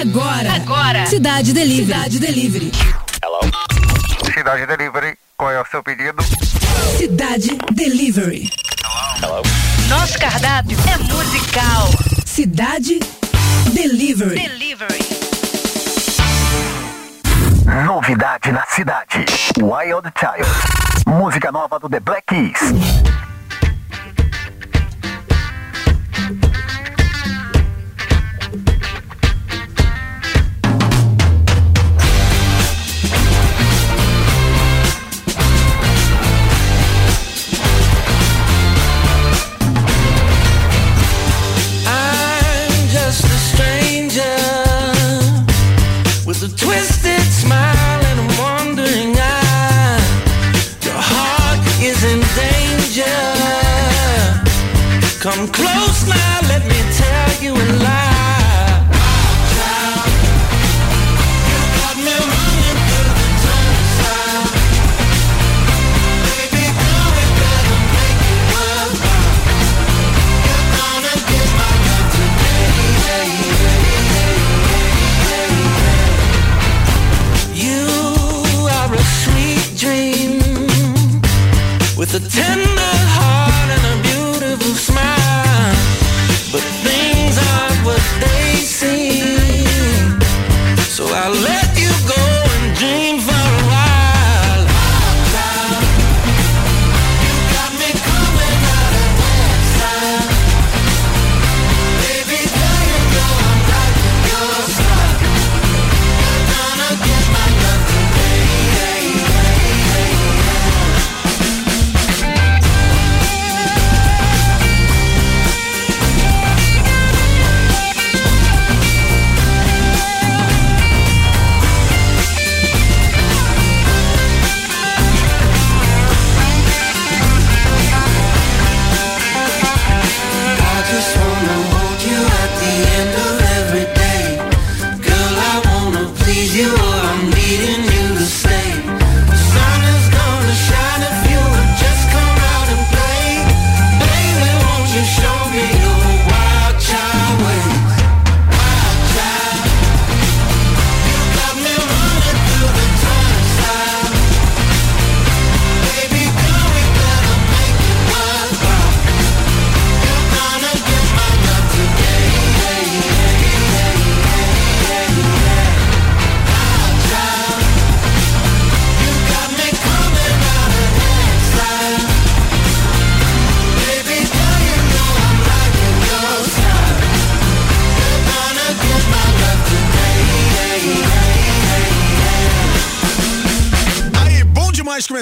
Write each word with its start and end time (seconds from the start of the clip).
Agora. 0.00 0.54
Agora. 0.54 1.04
Cidade 1.04 1.52
Delivery. 1.52 1.84
Cidade 1.84 2.18
Delivery. 2.18 2.72
Hello. 3.22 3.40
Cidade 4.32 4.64
Delivery. 4.64 5.18
Qual 5.36 5.50
é 5.50 5.60
o 5.60 5.64
seu 5.66 5.82
pedido? 5.82 6.22
Cidade 6.96 7.58
Delivery. 7.70 8.50
Hello. 9.22 9.42
Nosso 9.90 10.18
cardápio 10.18 10.78
é 10.88 10.96
musical. 11.12 11.90
Cidade 12.24 12.98
Delivery. 13.74 14.40
Delivery. 14.40 15.00
Novidade 17.84 18.52
na 18.52 18.64
cidade. 18.70 19.26
Wild 19.58 20.10
Child. 20.18 20.48
Música 21.06 21.52
nova 21.52 21.78
do 21.78 21.90
The 21.90 22.00
Black 22.00 22.22
Keys. 22.26 23.29
Come 55.20 55.59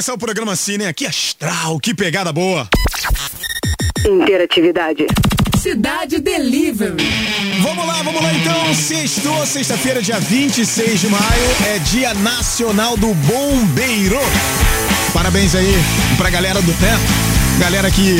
começar 0.08 0.14
o 0.14 0.18
programa 0.18 0.52
assim, 0.52 0.78
né? 0.78 0.92
Que 0.92 1.06
astral, 1.06 1.78
que 1.78 1.94
pegada 1.94 2.32
boa. 2.32 2.66
Interatividade. 4.06 5.06
Cidade 5.60 6.18
Delivery. 6.18 6.96
Vamos 7.60 7.86
lá, 7.86 8.02
vamos 8.02 8.22
lá 8.22 8.32
então. 8.32 8.74
Sextou, 8.74 9.44
sexta-feira, 9.44 10.00
dia 10.00 10.18
26 10.18 11.00
de 11.00 11.08
maio, 11.08 11.22
é 11.66 11.78
Dia 11.80 12.14
Nacional 12.14 12.96
do 12.96 13.12
Bombeiro. 13.14 14.18
Parabéns 15.12 15.54
aí 15.54 15.74
pra 16.16 16.30
galera 16.30 16.62
do 16.62 16.70
né? 16.72 16.98
Galera 17.58 17.90
que 17.90 18.18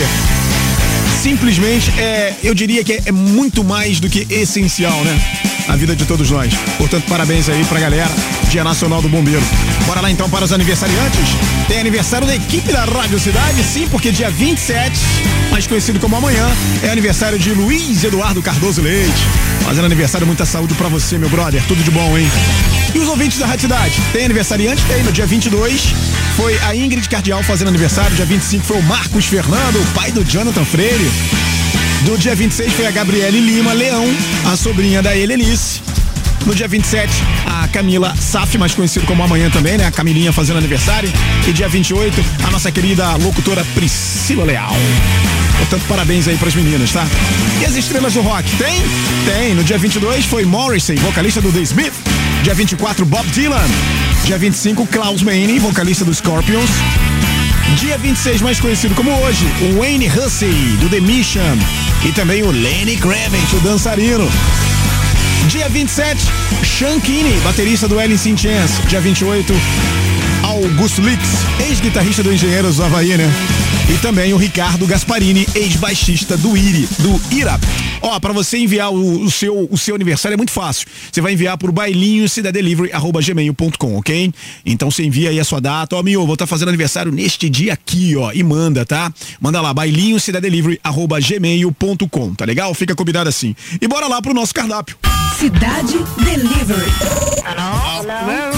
simplesmente 1.22 1.90
é, 1.98 2.34
eu 2.42 2.54
diria 2.54 2.84
que 2.84 2.94
é, 2.94 3.02
é 3.06 3.12
muito 3.12 3.64
mais 3.64 3.98
do 4.00 4.10
que 4.10 4.26
essencial, 4.30 5.02
né? 5.04 5.47
A 5.68 5.76
vida 5.76 5.94
de 5.94 6.06
todos 6.06 6.30
nós. 6.30 6.54
Portanto, 6.78 7.04
parabéns 7.08 7.48
aí 7.48 7.62
pra 7.66 7.78
galera. 7.78 8.10
Dia 8.48 8.64
Nacional 8.64 9.02
do 9.02 9.08
Bombeiro. 9.08 9.42
Bora 9.86 10.00
lá 10.00 10.10
então 10.10 10.28
para 10.28 10.44
os 10.44 10.52
aniversariantes. 10.52 11.28
Tem 11.68 11.78
aniversário 11.78 12.26
da 12.26 12.34
equipe 12.34 12.72
da 12.72 12.84
Rádio 12.84 13.18
Cidade, 13.20 13.62
sim, 13.62 13.86
porque 13.88 14.10
dia 14.10 14.30
27, 14.30 14.98
mais 15.50 15.66
conhecido 15.66 16.00
como 16.00 16.16
amanhã, 16.16 16.46
é 16.82 16.88
aniversário 16.90 17.38
de 17.38 17.52
Luiz 17.52 18.02
Eduardo 18.02 18.42
Cardoso 18.42 18.80
Leite. 18.80 19.12
Fazendo 19.62 19.84
aniversário, 19.84 20.26
muita 20.26 20.46
saúde 20.46 20.74
pra 20.74 20.88
você, 20.88 21.18
meu 21.18 21.28
brother. 21.28 21.62
Tudo 21.68 21.82
de 21.84 21.90
bom, 21.90 22.16
hein? 22.16 22.26
E 22.94 22.98
os 22.98 23.08
ouvintes 23.08 23.38
da 23.38 23.46
Rádio 23.46 23.62
Cidade? 23.62 23.92
Tem 24.12 24.24
aniversariante? 24.24 24.82
Tem. 24.84 25.02
No 25.02 25.12
dia 25.12 25.26
22 25.26 25.94
foi 26.36 26.58
a 26.60 26.74
Ingrid 26.74 27.06
Cardial 27.08 27.42
fazendo 27.42 27.68
aniversário. 27.68 28.16
Dia 28.16 28.24
25 28.24 28.64
foi 28.64 28.78
o 28.78 28.82
Marcos 28.84 29.26
Fernando, 29.26 29.76
o 29.76 29.84
pai 29.94 30.10
do 30.12 30.24
Jonathan 30.24 30.64
Freire. 30.64 31.10
Do 32.04 32.16
dia 32.16 32.34
26 32.34 32.72
foi 32.72 32.86
a 32.86 32.90
Gabriele 32.90 33.40
Lima 33.40 33.72
Leão, 33.72 34.04
a 34.50 34.56
sobrinha 34.56 35.02
da 35.02 35.16
Helenice. 35.16 35.80
No 36.46 36.54
dia 36.54 36.68
27, 36.68 37.12
a 37.44 37.68
Camila 37.68 38.14
Saf, 38.16 38.56
mais 38.56 38.72
conhecido 38.72 39.04
como 39.04 39.22
amanhã 39.22 39.50
também, 39.50 39.76
né? 39.76 39.84
A 39.84 39.90
Camilinha 39.90 40.32
fazendo 40.32 40.56
aniversário. 40.58 41.12
E 41.46 41.52
dia 41.52 41.68
28, 41.68 42.24
a 42.46 42.50
nossa 42.50 42.70
querida 42.70 43.16
locutora 43.16 43.64
Priscila 43.74 44.44
Leal. 44.44 44.76
Portanto, 45.58 45.82
parabéns 45.88 46.28
aí 46.28 46.36
pras 46.36 46.54
meninas, 46.54 46.92
tá? 46.92 47.06
E 47.60 47.66
as 47.66 47.74
estrelas 47.74 48.14
do 48.14 48.22
rock? 48.22 48.48
Tem? 48.56 48.80
Tem. 49.26 49.54
No 49.54 49.64
dia 49.64 49.76
22 49.76 50.24
foi 50.24 50.44
Morrissey, 50.44 50.96
vocalista 50.96 51.40
do 51.40 51.52
The 51.52 51.60
Smith. 51.60 51.92
Dia 52.44 52.54
24, 52.54 53.04
Bob 53.04 53.26
Dylan. 53.30 53.66
Dia 54.24 54.38
25, 54.38 54.86
Klaus 54.86 55.22
Meine, 55.22 55.58
vocalista 55.58 56.04
do 56.04 56.14
Scorpions. 56.14 56.70
Dia 57.76 57.96
26, 57.96 58.40
mais 58.42 58.60
conhecido 58.60 58.94
como 58.94 59.10
hoje, 59.10 59.46
o 59.62 59.78
Wayne 59.78 60.08
Hussey, 60.08 60.76
do 60.80 60.88
The 60.88 61.00
Mission. 61.00 61.56
E 62.04 62.12
também 62.12 62.42
o 62.42 62.50
Lenny 62.50 62.96
Kravitz, 62.96 63.52
o 63.52 63.60
dançarino. 63.60 64.28
Dia 65.46 65.68
27, 65.68 66.26
Sean 66.64 67.00
Kinney, 67.00 67.38
baterista 67.40 67.86
do 67.88 67.98
Alice 67.98 68.28
in 68.28 68.36
Chains. 68.36 68.80
Dia 68.88 69.00
28, 69.00 69.52
ao 69.52 70.07
Augusto 70.64 71.00
Lix, 71.00 71.22
ex-guitarrista 71.68 72.20
do 72.22 72.32
Engenheiros 72.32 72.76
do 72.76 72.84
Havaí, 72.84 73.16
né? 73.16 73.28
E 73.88 73.96
também 73.98 74.32
o 74.34 74.36
Ricardo 74.36 74.84
Gasparini, 74.86 75.46
ex-baixista 75.54 76.36
do 76.36 76.56
IRI, 76.56 76.88
do 76.98 77.20
IRA. 77.34 77.60
Ó, 78.02 78.18
para 78.18 78.32
você 78.32 78.58
enviar 78.58 78.92
o, 78.92 79.22
o, 79.22 79.30
seu, 79.30 79.68
o 79.70 79.78
seu 79.78 79.94
aniversário 79.94 80.34
é 80.34 80.36
muito 80.36 80.50
fácil. 80.50 80.88
Você 81.10 81.20
vai 81.20 81.32
enviar 81.32 81.56
por 81.56 81.70
bailinho 81.70 82.28
cidadelivery@gmail.com, 82.28 83.96
ok? 83.96 84.34
Então 84.66 84.90
você 84.90 85.04
envia 85.04 85.30
aí 85.30 85.38
a 85.38 85.44
sua 85.44 85.60
data. 85.60 85.94
Ó, 85.96 86.02
Mio, 86.02 86.26
vou 86.26 86.34
estar 86.34 86.44
tá 86.44 86.48
fazendo 86.48 86.68
aniversário 86.68 87.12
neste 87.12 87.48
dia 87.48 87.72
aqui, 87.72 88.16
ó, 88.16 88.32
e 88.32 88.42
manda, 88.42 88.84
tá? 88.84 89.12
Manda 89.40 89.60
lá, 89.60 89.72
bailinho 89.72 90.18
cidadelivery@gmail.com, 90.18 92.34
tá 92.34 92.44
legal? 92.44 92.74
Fica 92.74 92.92
combinado 92.94 93.28
assim. 93.28 93.54
E 93.80 93.86
bora 93.86 94.08
lá 94.08 94.20
pro 94.20 94.34
nosso 94.34 94.52
cardápio. 94.52 94.96
Cidade 95.38 95.98
Delivery. 96.24 96.90
Hello? 97.46 98.02
Hello? 98.02 98.50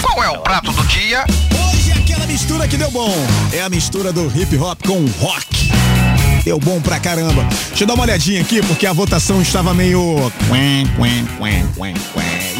Qual 0.00 0.22
é 0.22 0.30
o 0.30 0.38
prato 0.42 0.72
dia? 0.84 1.24
Hoje 1.68 1.90
é 1.90 1.94
aquela 1.94 2.26
mistura 2.26 2.68
que 2.68 2.76
deu 2.76 2.90
bom. 2.90 3.14
É 3.52 3.60
a 3.62 3.68
mistura 3.68 4.12
do 4.12 4.26
hip 4.36 4.56
hop 4.56 4.80
com 4.86 5.04
rock. 5.20 5.70
Deu 6.44 6.58
bom 6.58 6.80
pra 6.80 7.00
caramba. 7.00 7.46
Deixa 7.68 7.84
eu 7.84 7.86
dar 7.86 7.94
uma 7.94 8.04
olhadinha 8.04 8.40
aqui, 8.40 8.60
porque 8.62 8.86
a 8.86 8.92
votação 8.92 9.40
estava 9.40 9.72
meio. 9.72 10.32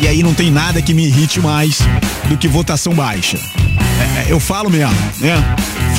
E 0.00 0.08
aí 0.08 0.22
não 0.22 0.34
tem 0.34 0.50
nada 0.50 0.80
que 0.80 0.94
me 0.94 1.06
irrite 1.06 1.40
mais 1.40 1.78
do 2.28 2.36
que 2.36 2.48
votação 2.48 2.94
baixa. 2.94 3.38
É, 4.18 4.32
eu 4.32 4.40
falo 4.40 4.70
mesmo, 4.70 4.94
né? 5.20 5.34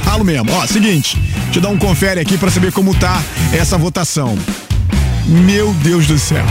Falo 0.04 0.24
mesmo. 0.24 0.52
Ó, 0.52 0.66
seguinte, 0.66 1.18
deixa 1.46 1.60
eu 1.60 1.62
dar 1.62 1.70
um 1.70 1.78
confere 1.78 2.20
aqui 2.20 2.38
para 2.38 2.50
saber 2.50 2.72
como 2.72 2.94
tá 2.96 3.22
essa 3.54 3.78
votação. 3.78 4.38
Meu 5.26 5.74
Deus 5.76 6.08
do 6.08 6.18
céu. 6.18 6.46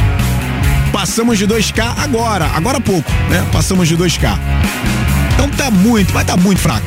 Passamos 0.92 1.38
de 1.38 1.46
2K 1.46 1.94
agora, 1.98 2.46
agora 2.54 2.78
há 2.78 2.80
pouco, 2.80 3.10
né? 3.28 3.44
Passamos 3.52 3.88
de 3.88 3.96
2K. 3.96 4.38
Então 5.34 5.48
tá 5.50 5.70
muito, 5.70 6.12
mas 6.14 6.26
tá 6.26 6.36
muito 6.36 6.60
fraco. 6.60 6.86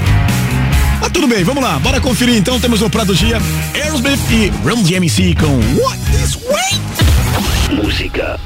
Mas 0.99 1.11
tudo 1.11 1.27
bem, 1.27 1.44
vamos 1.44 1.63
lá, 1.63 1.77
bora 1.79 2.01
conferir 2.01 2.35
então. 2.35 2.59
Temos 2.59 2.81
o 2.81 2.89
prato 2.89 3.07
do 3.07 3.15
dia 3.15 3.38
Aerosmith 3.75 4.19
e 4.31 4.51
Run 4.67 4.81
DMC 4.83 5.35
com 5.35 5.59
What 5.81 5.99
Is 6.23 6.35
Way? 6.35 7.83
Música. 7.83 8.39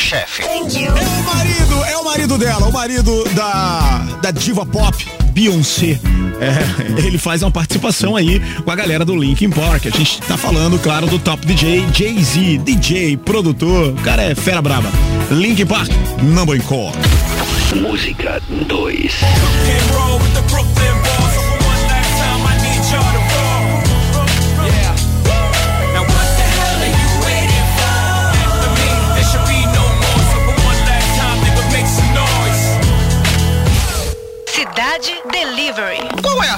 Chefe? 0.00 0.42
É 0.42 0.46
o 0.46 1.22
marido, 1.24 1.84
é 1.84 1.96
o 1.98 2.04
marido 2.04 2.38
dela, 2.38 2.66
o 2.66 2.72
marido 2.72 3.24
da, 3.34 3.98
da 4.22 4.30
diva 4.30 4.64
pop, 4.64 5.06
Beyoncé. 5.32 6.00
É, 6.40 7.00
ele 7.06 7.18
faz 7.18 7.42
uma 7.42 7.50
participação 7.50 8.16
aí 8.16 8.40
com 8.64 8.70
a 8.70 8.74
galera 8.74 9.04
do 9.04 9.14
Linkin 9.14 9.50
Park. 9.50 9.86
A 9.86 9.90
gente 9.90 10.22
tá 10.22 10.38
falando, 10.38 10.78
claro, 10.78 11.06
do 11.06 11.18
top 11.18 11.46
DJ, 11.46 11.86
Jay-Z, 11.92 12.58
DJ, 12.58 13.18
produtor. 13.18 13.90
O 13.90 14.02
cara 14.02 14.22
é 14.22 14.34
fera 14.34 14.62
braba. 14.62 14.88
Linkin 15.30 15.66
Park, 15.66 15.90
number 16.22 16.56
in. 16.56 16.62
Música 17.78 18.40
2. 18.66 19.20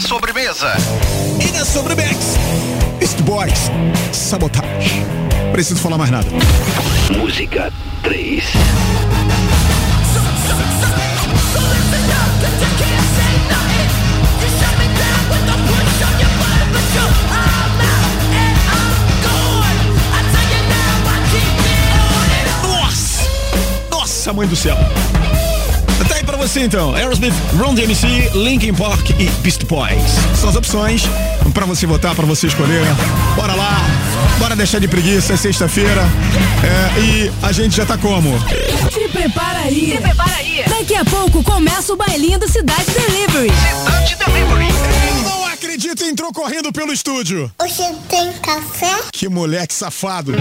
Sobremesa? 0.02 0.72
E 1.40 1.52
na 1.52 1.64
sobremesa, 1.64 2.38
Beast 2.98 3.20
Boys, 3.22 3.70
Sabotage. 4.12 5.04
Preciso 5.52 5.80
falar 5.80 5.96
mais 5.96 6.10
nada. 6.10 6.26
Música 7.16 7.72
3. 8.02 8.44
Nossa! 22.62 23.22
Nossa, 23.90 24.32
mãe 24.32 24.48
do 24.48 24.56
céu! 24.56 24.76
Aí 26.22 26.26
pra 26.26 26.36
você 26.36 26.60
então, 26.60 26.94
Aerosmith, 26.94 27.34
Run 27.58 27.74
DMC, 27.74 28.30
Linkin 28.32 28.72
Park 28.72 29.10
e 29.10 29.28
Beast 29.40 29.64
Boys. 29.64 30.12
São 30.40 30.50
as 30.50 30.54
opções 30.54 31.02
pra 31.52 31.66
você 31.66 31.84
votar, 31.84 32.14
pra 32.14 32.24
você 32.24 32.46
escolher. 32.46 32.84
Bora 33.34 33.52
lá, 33.56 33.80
bora 34.38 34.54
deixar 34.54 34.78
de 34.78 34.86
preguiça, 34.86 35.32
é 35.32 35.36
sexta-feira. 35.36 36.00
É, 36.62 37.00
e 37.00 37.32
a 37.42 37.50
gente 37.50 37.76
já 37.76 37.84
tá 37.84 37.98
como? 37.98 38.38
Se 38.92 39.08
prepara 39.08 39.62
aí. 39.62 39.96
Se 39.96 40.00
prepara 40.00 40.36
aí. 40.36 40.64
Daqui 40.68 40.94
a 40.94 41.04
pouco 41.04 41.42
começa 41.42 41.92
o 41.92 41.96
bailinho 41.96 42.38
do 42.38 42.48
Cidade 42.48 42.86
Delivery. 42.86 43.50
Cidade 43.50 44.14
Delivery. 44.14 44.68
Acredito, 45.52 46.04
entrou 46.04 46.32
correndo 46.32 46.72
pelo 46.72 46.92
estúdio. 46.92 47.50
Você 47.58 47.92
tem 48.08 48.32
café? 48.34 49.00
Que 49.10 49.28
moleque 49.28 49.74
safado. 49.74 50.34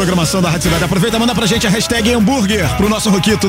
Programação 0.00 0.40
da 0.40 0.48
Rádio 0.48 0.62
Cidade. 0.62 0.82
Aproveita, 0.82 1.18
manda 1.18 1.34
pra 1.34 1.44
gente 1.44 1.66
a 1.66 1.70
hashtag 1.70 2.10
hambúrguer 2.10 2.66
pro 2.78 2.88
nosso 2.88 3.10
Roquito 3.10 3.46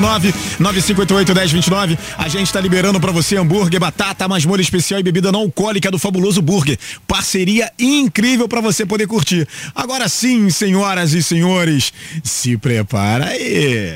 995881029. 0.60 1.98
A 2.18 2.28
gente 2.28 2.52
tá 2.52 2.60
liberando 2.60 3.00
pra 3.00 3.10
você 3.10 3.38
hambúrguer, 3.38 3.80
batata, 3.80 4.28
mais 4.28 4.44
molho 4.44 4.60
especial 4.60 5.00
e 5.00 5.02
bebida 5.02 5.32
não 5.32 5.40
alcoólica 5.40 5.90
do 5.90 5.98
Fabuloso 5.98 6.42
Burger. 6.42 6.78
Parceria 7.08 7.72
incrível 7.78 8.46
pra 8.46 8.60
você 8.60 8.84
poder 8.84 9.06
curtir. 9.06 9.48
Agora 9.74 10.10
sim, 10.10 10.50
senhoras 10.50 11.14
e 11.14 11.22
senhores, 11.22 11.90
se 12.22 12.58
prepara 12.58 13.28
aí. 13.28 13.94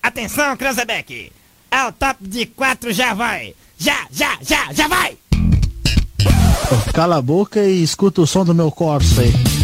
Atenção, 0.00 0.56
Cranzebeck! 0.56 1.32
É 1.72 1.84
o 1.86 1.92
top 1.92 2.18
de 2.20 2.46
quatro, 2.46 2.92
já 2.92 3.14
vai! 3.14 3.52
Já, 3.76 4.06
já, 4.12 4.38
já, 4.40 4.72
já 4.72 4.86
vai! 4.86 5.16
Cala 6.94 7.16
a 7.16 7.22
boca 7.22 7.64
e 7.64 7.82
escuta 7.82 8.20
o 8.20 8.26
som 8.28 8.44
do 8.44 8.54
meu 8.54 8.70
corso 8.70 9.20
aí. 9.20 9.55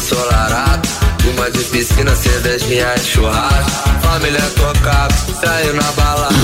Ensolarado 0.00 0.88
Uma 1.32 1.50
de 1.50 1.58
piscina, 1.64 2.14
cervejinha 2.16 2.94
e 2.96 3.00
churrasco 3.00 3.88
Família 4.02 4.42
tocado, 4.56 5.14
saiu 5.40 5.74
na 5.74 5.92
balada 5.92 6.34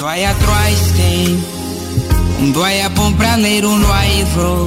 Vai 0.00 0.24
atrás 0.24 0.78
tem 0.96 1.44
um 2.40 2.50
dóia 2.52 2.88
bom 2.90 3.12
pra 3.14 3.36
ler 3.36 3.64
um 3.64 3.78
livro. 3.78 4.66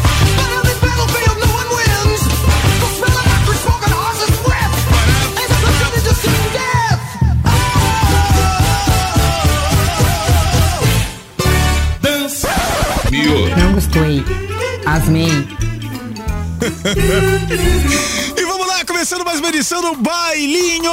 lá, 14.01 14.23
lá, 14.85 15.47
começando 19.01 19.25
mais 19.25 19.39
uma 19.39 19.49
edição 19.49 19.81
do 19.81 19.99
Bailinho. 19.99 20.91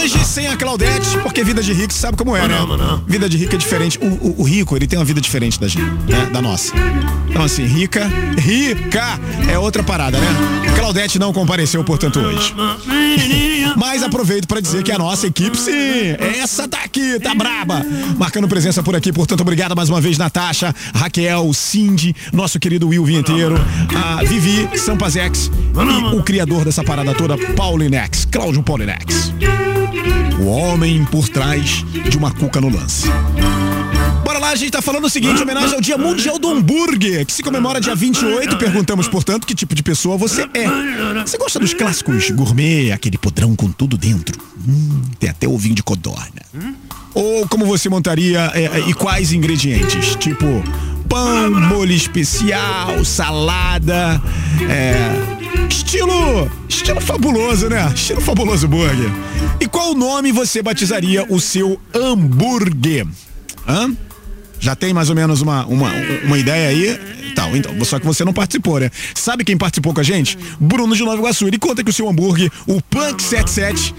Hoje 0.00 0.24
sem 0.24 0.46
a 0.46 0.56
Claudete, 0.56 1.18
porque 1.24 1.42
vida 1.42 1.60
de 1.60 1.72
rico, 1.72 1.92
você 1.92 1.98
sabe 1.98 2.16
como 2.16 2.36
é, 2.36 2.46
né? 2.46 2.54
Vida 3.04 3.28
de 3.28 3.36
rico 3.36 3.56
é 3.56 3.58
diferente. 3.58 3.98
O, 3.98 4.06
o- 4.06 4.34
o 4.38 4.44
rico, 4.44 4.76
ele 4.76 4.86
tem 4.86 4.96
uma 4.96 5.04
vida 5.04 5.20
diferente 5.20 5.58
da 5.58 5.66
gente, 5.66 5.82
né? 6.08 6.26
Da 6.32 6.40
nossa. 6.40 6.72
Então, 7.28 7.42
assim, 7.42 7.64
rica, 7.64 8.08
rica 8.38 9.18
é 9.50 9.58
outra 9.58 9.82
parada, 9.82 10.18
né? 10.20 10.26
Claudete 10.76 11.18
não 11.18 11.32
compareceu, 11.32 11.82
portanto, 11.82 12.20
hoje. 12.20 12.54
Mas 13.76 14.04
aproveito 14.04 14.46
pra 14.46 14.60
dizer 14.60 14.84
que 14.84 14.92
a 14.92 14.98
nossa 14.98 15.26
equipe, 15.26 15.56
sim, 15.56 15.72
essa 16.40 16.68
tá 16.68 16.78
aqui, 16.84 17.18
tá 17.18 17.34
braba. 17.34 17.84
Marcando 18.16 18.46
presença 18.46 18.82
por 18.84 18.94
aqui, 18.94 19.12
portanto, 19.12 19.40
obrigado 19.40 19.74
mais 19.74 19.88
uma 19.90 20.00
vez, 20.00 20.16
Natasha, 20.16 20.72
Raquel, 20.94 21.52
Cindy, 21.52 22.14
nosso 22.32 22.58
querido 22.60 22.88
Will 22.88 23.04
Vinheteiro, 23.04 23.56
a 23.96 24.22
Vivi 24.22 24.68
Sampazex 24.78 25.50
e 26.12 26.16
o 26.16 26.22
criador 26.22 26.64
dessa 26.64 26.84
parada 26.84 27.12
toda, 27.14 27.36
Paulinex, 27.56 28.26
Cláudio 28.26 28.62
Paulinex. 28.62 29.32
O 30.40 30.46
homem 30.46 31.04
por 31.06 31.28
trás 31.28 31.84
de 32.08 32.16
uma 32.16 32.32
cuca 32.32 32.60
no 32.60 32.68
lance. 32.68 33.08
Bora 34.24 34.38
lá, 34.38 34.50
a 34.50 34.56
gente 34.56 34.70
tá 34.70 34.82
falando 34.82 35.06
o 35.06 35.10
seguinte, 35.10 35.40
em 35.40 35.42
homenagem 35.42 35.74
ao 35.74 35.80
Dia 35.80 35.98
Mundial 35.98 36.38
do 36.38 36.48
Hambúrguer, 36.48 37.24
que 37.24 37.32
se 37.32 37.42
comemora 37.42 37.80
dia 37.80 37.94
28. 37.94 38.56
Perguntamos, 38.56 39.08
portanto, 39.08 39.46
que 39.46 39.54
tipo 39.54 39.74
de 39.74 39.82
pessoa 39.82 40.16
você 40.16 40.42
é. 40.54 41.22
Você 41.22 41.38
gosta 41.38 41.58
dos 41.58 41.74
clássicos 41.74 42.30
gourmet, 42.30 42.92
aquele 42.92 43.18
podrão 43.18 43.56
com 43.56 43.70
tudo 43.70 43.96
dentro? 43.96 44.40
Hum, 44.66 45.02
tem 45.18 45.30
até 45.30 45.48
ovinho 45.48 45.74
de 45.74 45.82
codorna. 45.82 46.42
Ou 47.14 47.48
como 47.48 47.64
você 47.64 47.88
montaria 47.88 48.50
é, 48.54 48.64
é, 48.64 48.80
e 48.88 48.94
quais 48.94 49.32
ingredientes? 49.32 50.14
Tipo, 50.16 50.46
pão, 51.08 51.50
molho 51.50 51.92
especial, 51.92 53.04
salada, 53.04 54.22
é, 54.68 55.37
Estilo. 55.68 56.50
Estilo 56.68 57.00
fabuloso, 57.00 57.68
né? 57.68 57.90
Estilo 57.94 58.20
fabuloso 58.20 58.68
burger. 58.68 59.10
E 59.60 59.66
qual 59.66 59.94
nome 59.94 60.32
você 60.32 60.62
batizaria 60.62 61.24
o 61.28 61.40
seu 61.40 61.80
hambúrguer? 61.94 63.06
Hã? 63.66 63.94
Já 64.60 64.74
tem 64.74 64.92
mais 64.92 65.08
ou 65.08 65.14
menos 65.14 65.40
uma, 65.40 65.64
uma, 65.66 65.90
uma 66.24 66.38
ideia 66.38 66.68
aí? 66.68 66.98
Tal, 67.34 67.56
então, 67.56 67.72
só 67.84 68.00
que 68.00 68.06
você 68.06 68.24
não 68.24 68.32
participou, 68.32 68.80
né? 68.80 68.90
Sabe 69.14 69.44
quem 69.44 69.56
participou 69.56 69.94
com 69.94 70.00
a 70.00 70.02
gente? 70.02 70.36
Bruno 70.58 70.96
de 70.96 71.04
Nova 71.04 71.16
Iguaçu. 71.18 71.46
Ele 71.46 71.58
conta 71.58 71.84
que 71.84 71.90
o 71.90 71.92
seu 71.92 72.08
hambúrguer, 72.08 72.50
o 72.66 72.82
Punk 72.82 73.22
77. 73.22 73.94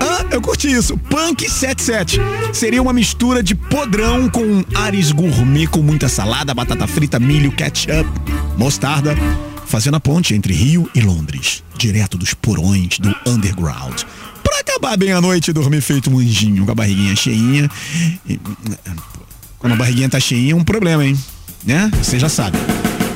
Ah, 0.00 0.24
eu 0.30 0.40
curti 0.40 0.70
isso. 0.70 0.96
Punk 0.96 1.48
77. 1.48 2.18
Seria 2.52 2.80
uma 2.80 2.92
mistura 2.92 3.42
de 3.42 3.54
podrão 3.54 4.28
com 4.28 4.64
ares 4.74 5.12
gourmet 5.12 5.66
com 5.66 5.82
muita 5.82 6.08
salada, 6.08 6.54
batata 6.54 6.86
frita, 6.86 7.18
milho, 7.18 7.52
ketchup, 7.52 8.08
mostarda, 8.56 9.14
fazendo 9.68 9.96
a 9.96 10.00
ponte 10.00 10.34
entre 10.34 10.52
Rio 10.52 10.90
e 10.94 11.00
Londres, 11.00 11.62
direto 11.76 12.16
dos 12.16 12.32
porões 12.32 12.98
do 12.98 13.14
underground. 13.26 14.02
Pra 14.42 14.60
acabar 14.60 14.96
bem 14.96 15.12
a 15.12 15.20
noite 15.20 15.50
e 15.50 15.52
dormir 15.52 15.82
feito 15.82 16.10
um 16.10 16.18
anjinho 16.18 16.64
com 16.64 16.72
a 16.72 16.74
barriguinha 16.74 17.14
cheinha. 17.14 17.70
Quando 19.58 19.74
a 19.74 19.76
barriguinha 19.76 20.08
tá 20.08 20.18
cheinha 20.18 20.52
é 20.52 20.56
um 20.56 20.64
problema, 20.64 21.04
hein? 21.04 21.16
Né? 21.64 21.90
Você 22.02 22.18
já 22.18 22.30
sabe. 22.30 22.56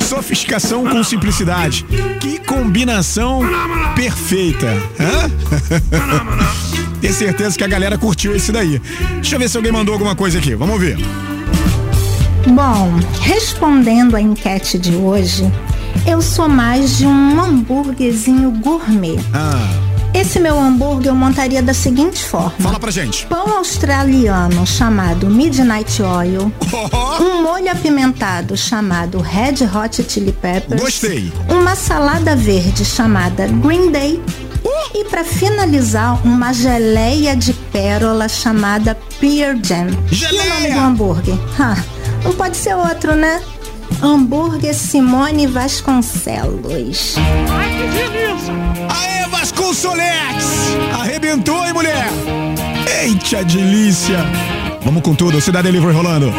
Sofisticação 0.07 0.85
com 0.85 1.03
simplicidade. 1.03 1.83
Que 2.19 2.37
combinação 2.39 3.41
perfeita. 3.95 4.67
Hã? 4.99 5.31
Tenho 7.01 7.13
certeza 7.13 7.57
que 7.57 7.63
a 7.63 7.67
galera 7.67 7.97
curtiu 7.97 8.35
esse 8.35 8.51
daí. 8.51 8.79
Deixa 9.15 9.35
eu 9.35 9.39
ver 9.39 9.49
se 9.49 9.57
alguém 9.57 9.71
mandou 9.71 9.93
alguma 9.93 10.15
coisa 10.15 10.37
aqui. 10.37 10.53
Vamos 10.55 10.79
ver. 10.79 10.97
Bom, 12.47 12.99
respondendo 13.21 14.15
à 14.15 14.21
enquete 14.21 14.77
de 14.77 14.95
hoje, 14.95 15.51
eu 16.05 16.21
sou 16.21 16.47
mais 16.49 16.97
de 16.97 17.05
um 17.05 17.39
hambúrguerzinho 17.41 18.51
gourmet. 18.51 19.17
Ah, 19.33 19.67
Esse 20.13 20.39
meu 20.39 20.59
hambúrguer 20.59 21.07
eu 21.11 21.15
montaria 21.15 21.61
da 21.61 21.73
seguinte 21.73 22.23
forma: 22.23 22.51
fala 22.59 22.79
pra 22.79 22.91
gente. 22.91 23.25
pão 23.27 23.57
australiano 23.57 24.65
chamado 24.65 25.27
Midnight 25.27 26.01
Oil, 26.01 26.51
um 27.19 27.41
molho 27.41 27.71
apimentado 27.71 28.55
chamado 28.55 29.19
Red 29.19 29.65
Hot 29.73 30.03
Chili 30.07 30.31
Peppers, 30.33 30.81
Gostei. 30.81 31.31
uma 31.49 31.75
salada 31.75 32.35
verde 32.35 32.85
chamada 32.85 33.47
Green 33.47 33.91
Day 33.91 34.21
e 34.95 35.03
para 35.05 35.23
finalizar 35.23 36.19
uma 36.25 36.53
geleia 36.53 37.35
de 37.35 37.51
pérola 37.53 38.29
chamada 38.29 38.95
Pear 39.19 39.57
Jam. 39.63 39.87
E 40.11 40.25
o 40.25 40.49
nome 40.49 40.71
do 40.71 40.79
hambúrguer? 40.79 41.35
Ah, 41.59 41.75
não 42.23 42.31
pode 42.33 42.55
ser 42.55 42.75
outro, 42.75 43.15
né? 43.15 43.41
Hambúrguer 44.03 44.73
Simone 44.75 45.47
Vasconcelos. 45.47 47.15
Aê, 48.89 49.25
Vasconcelos! 49.29 50.43
Arrebentou, 50.99 51.65
hein, 51.65 51.71
mulher? 51.71 52.09
Eita, 53.01 53.45
delícia! 53.45 54.19
Vamos 54.83 55.01
com 55.03 55.15
tudo, 55.15 55.39
Cidade 55.39 55.71
Delivery 55.71 55.93
rolando. 55.93 56.33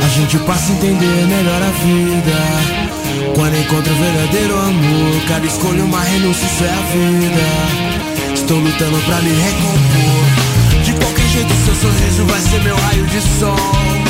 A 0.00 0.08
gente 0.10 0.38
passa 0.46 0.70
a 0.70 0.76
entender 0.76 1.26
melhor 1.26 1.60
a 1.60 1.70
vida 1.82 3.34
Quando 3.34 3.58
encontra 3.58 3.92
o 3.92 3.96
verdadeiro 3.96 4.56
amor 4.56 5.20
Cada 5.26 5.44
escolha 5.44 5.82
uma 5.84 6.00
renúncia, 6.00 6.46
isso 6.46 6.64
é 6.64 6.70
a 6.70 6.80
vida 6.92 8.32
Estou 8.32 8.58
lutando 8.58 8.96
pra 9.06 9.16
me 9.22 9.30
recompor 9.30 10.84
De 10.84 10.92
qualquer 10.92 11.26
jeito 11.26 11.52
seu 11.64 11.74
sorriso 11.74 12.24
vai 12.26 12.40
ser 12.40 12.62
meu 12.62 12.76
raio 12.76 13.06
de 13.06 13.20
sol 13.20 14.07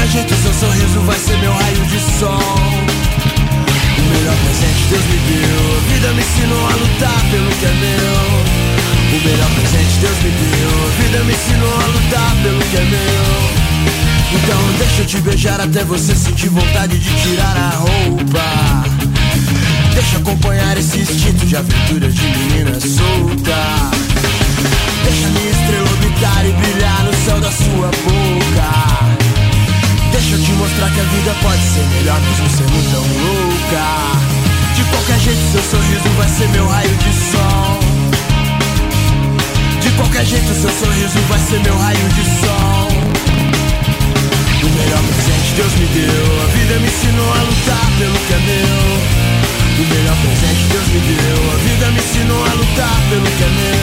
Qualquer 0.00 0.12
jeito 0.12 0.34
seu 0.34 0.54
sorriso 0.54 1.00
vai 1.00 1.18
ser 1.18 1.36
meu 1.40 1.52
raio 1.52 1.84
de 1.84 2.00
sol. 2.18 2.40
O 3.98 4.16
melhor 4.16 4.34
presente 4.44 4.82
Deus 4.88 5.04
me 5.04 5.18
deu. 5.28 5.80
Vida 5.92 6.12
me 6.14 6.22
ensinou 6.22 6.66
a 6.66 6.72
lutar 6.72 7.20
pelo 7.30 7.50
que 7.50 7.66
é 7.66 7.72
meu. 7.74 9.18
O 9.18 9.24
melhor 9.28 9.50
presente 9.56 9.98
Deus 10.00 10.16
me 10.22 10.30
deu. 10.30 10.90
Vida 10.96 11.24
me 11.24 11.34
ensinou 11.34 11.74
a 11.74 11.86
lutar 11.86 12.36
pelo 12.42 12.58
que 12.60 12.76
é 12.78 12.84
meu. 12.84 13.60
Então 14.32 14.58
deixa 14.78 15.02
eu 15.02 15.06
te 15.06 15.20
beijar 15.20 15.60
até 15.60 15.84
você 15.84 16.14
sentir 16.14 16.48
vontade 16.48 16.98
de 16.98 17.10
tirar 17.20 17.56
a 17.58 17.76
roupa. 17.76 18.84
Deixa 19.92 20.16
acompanhar 20.16 20.78
esse 20.78 20.98
instinto 20.98 21.44
de 21.44 21.56
aventura 21.56 22.10
de 22.10 22.22
menina 22.22 22.80
solta. 22.80 23.90
Deixa 25.04 25.28
minha 25.28 25.50
estrela 25.50 25.90
orbitar 25.90 26.46
e 26.46 26.52
brilhar 26.52 27.04
no 27.04 27.14
céu 27.22 27.38
da 27.38 27.52
sua 27.52 27.90
boca 28.02 29.29
mostrar 30.70 30.90
que 30.90 31.00
a 31.00 31.04
vida 31.04 31.34
pode 31.42 31.62
ser 31.62 31.84
melhor 31.96 32.20
mesmo 32.20 32.48
sendo 32.48 32.90
tão 32.92 33.02
louca. 33.02 33.86
De 34.74 34.84
qualquer 34.84 35.18
jeito 35.18 35.40
seu 35.52 35.62
sorriso 35.62 36.08
vai 36.16 36.28
ser 36.28 36.48
meu 36.48 36.66
raio 36.68 36.96
de 36.96 37.12
sol. 37.12 37.80
De 39.80 39.90
qualquer 39.90 40.24
jeito 40.24 40.54
seu 40.54 40.70
sorriso 40.70 41.18
vai 41.28 41.38
ser 41.38 41.60
meu 41.60 41.76
raio 41.76 42.08
de 42.08 42.24
sol. 42.24 42.88
O 44.62 44.68
melhor 44.78 45.02
presente 45.02 45.54
Deus 45.56 45.72
me 45.74 45.86
deu. 45.86 46.42
A 46.42 46.46
vida 46.46 46.78
me 46.78 46.86
ensinou 46.86 47.32
a 47.32 47.42
lutar 47.42 47.90
pelo 47.98 48.18
que 48.26 48.32
é 48.32 48.38
meu. 48.38 48.80
O 49.80 49.94
melhor 49.94 50.16
presente 50.22 50.62
Deus 50.70 50.86
me 50.88 51.00
deu. 51.00 51.52
A 51.52 51.56
vida 51.56 51.90
me 51.90 51.98
ensinou 51.98 52.44
a 52.44 52.54
lutar 52.54 53.00
pelo 53.10 53.26
que 53.26 53.42
é 53.42 53.48
meu 53.48 53.79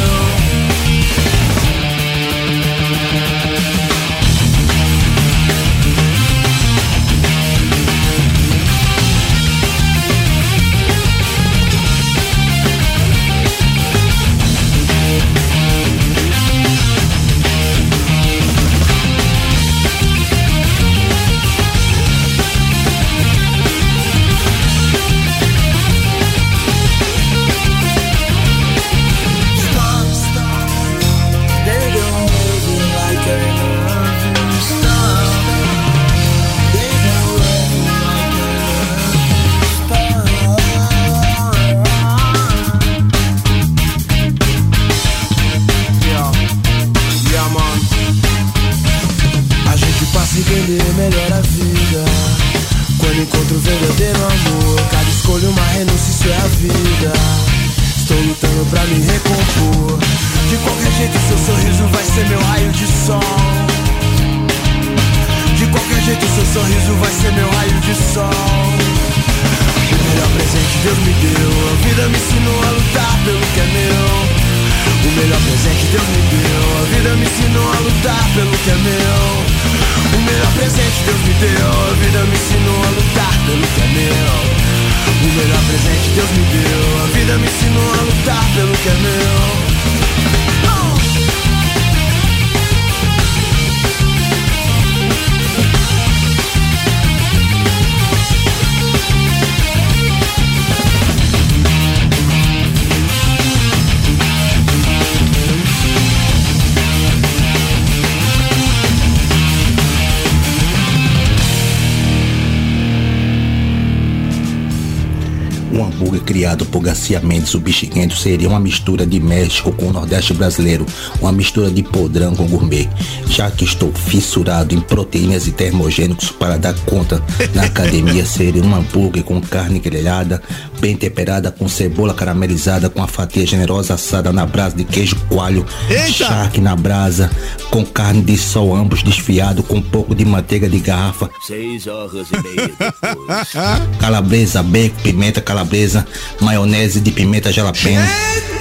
hambúrguer 115.98 116.22
criado 116.22 116.66
por 116.68 116.82
Garcia 116.82 117.20
Mendes, 117.20 117.54
o 117.56 117.60
Bichiquento, 117.60 118.16
seria 118.16 118.48
uma 118.48 118.60
mistura 118.60 119.06
de 119.06 119.20
México 119.20 119.72
com 119.72 119.88
o 119.88 119.94
Nordeste 119.94 120.34
brasileiro, 120.34 120.86
uma 121.20 121.32
mistura 121.32 121.72
de 121.72 121.82
podrão 121.82 122.36
com 122.36 122.48
gourmet. 122.48 122.88
Já 123.28 123.50
que 123.50 123.66
estou 123.66 123.92
fissurado 123.92 124.76
em 124.76 124.80
proteínas 124.80 125.48
e 125.48 125.52
termogênicos 125.52 126.30
para 126.30 126.58
dar 126.58 126.76
conta 126.86 127.22
na 127.54 127.64
academia, 127.64 128.26
seria 128.26 128.64
um 128.64 128.76
hambúrguer 128.76 129.24
com 129.24 129.42
carne 129.42 129.80
grelhada, 129.80 130.42
bem 130.80 130.96
temperada, 130.96 131.52
com 131.52 131.68
cebola 131.68 132.14
caramelizada, 132.14 132.90
com 132.90 133.02
a 133.02 133.08
fatia 133.08 133.46
generosa 133.46 133.96
assada 133.96 134.32
na 134.32 134.46
brasa 134.46 134.76
de 134.76 134.84
queijo 134.84 135.16
coalho, 135.28 135.66
charque 136.08 136.62
na 136.62 136.76
brasa, 136.76 137.30
com 137.70 137.86
carne 137.86 138.22
de 138.22 138.38
sol, 138.38 138.76
ambos 138.76 139.04
desfiado, 139.04 139.64
com 139.64 139.76
um 139.76 139.82
pouco 139.82 140.16
de 140.16 140.26
manteiga 140.26 140.70
de 140.70 140.80
garrafa, 140.80 141.30
Seis 141.46 141.88
horas 141.88 142.28
e 142.32 142.42
meia 142.42 142.68
depois. 142.68 143.52
calabresa, 144.00 144.64
bacon, 144.64 144.96
pimenta 145.02 145.42
calabresa, 145.42 146.06
maionese 146.42 147.00
de 147.00 147.12
pimenta 147.12 147.52
jalapeno 147.52 148.06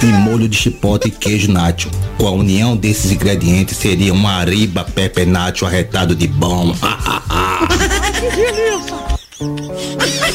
e 0.01 0.05
molho 0.05 0.47
de 0.47 0.57
chipotle 0.57 1.11
e 1.11 1.15
queijo 1.15 1.51
nacho. 1.51 1.89
Com 2.17 2.27
a 2.27 2.31
união 2.31 2.75
desses 2.75 3.11
ingredientes 3.11 3.77
seria 3.77 4.13
uma 4.13 4.33
ariba 4.33 4.83
pepe 4.83 5.25
nacho 5.25 5.65
arretado 5.65 6.15
de 6.15 6.27
bom. 6.27 6.73
que 8.19 8.35
delícia! 8.35 9.07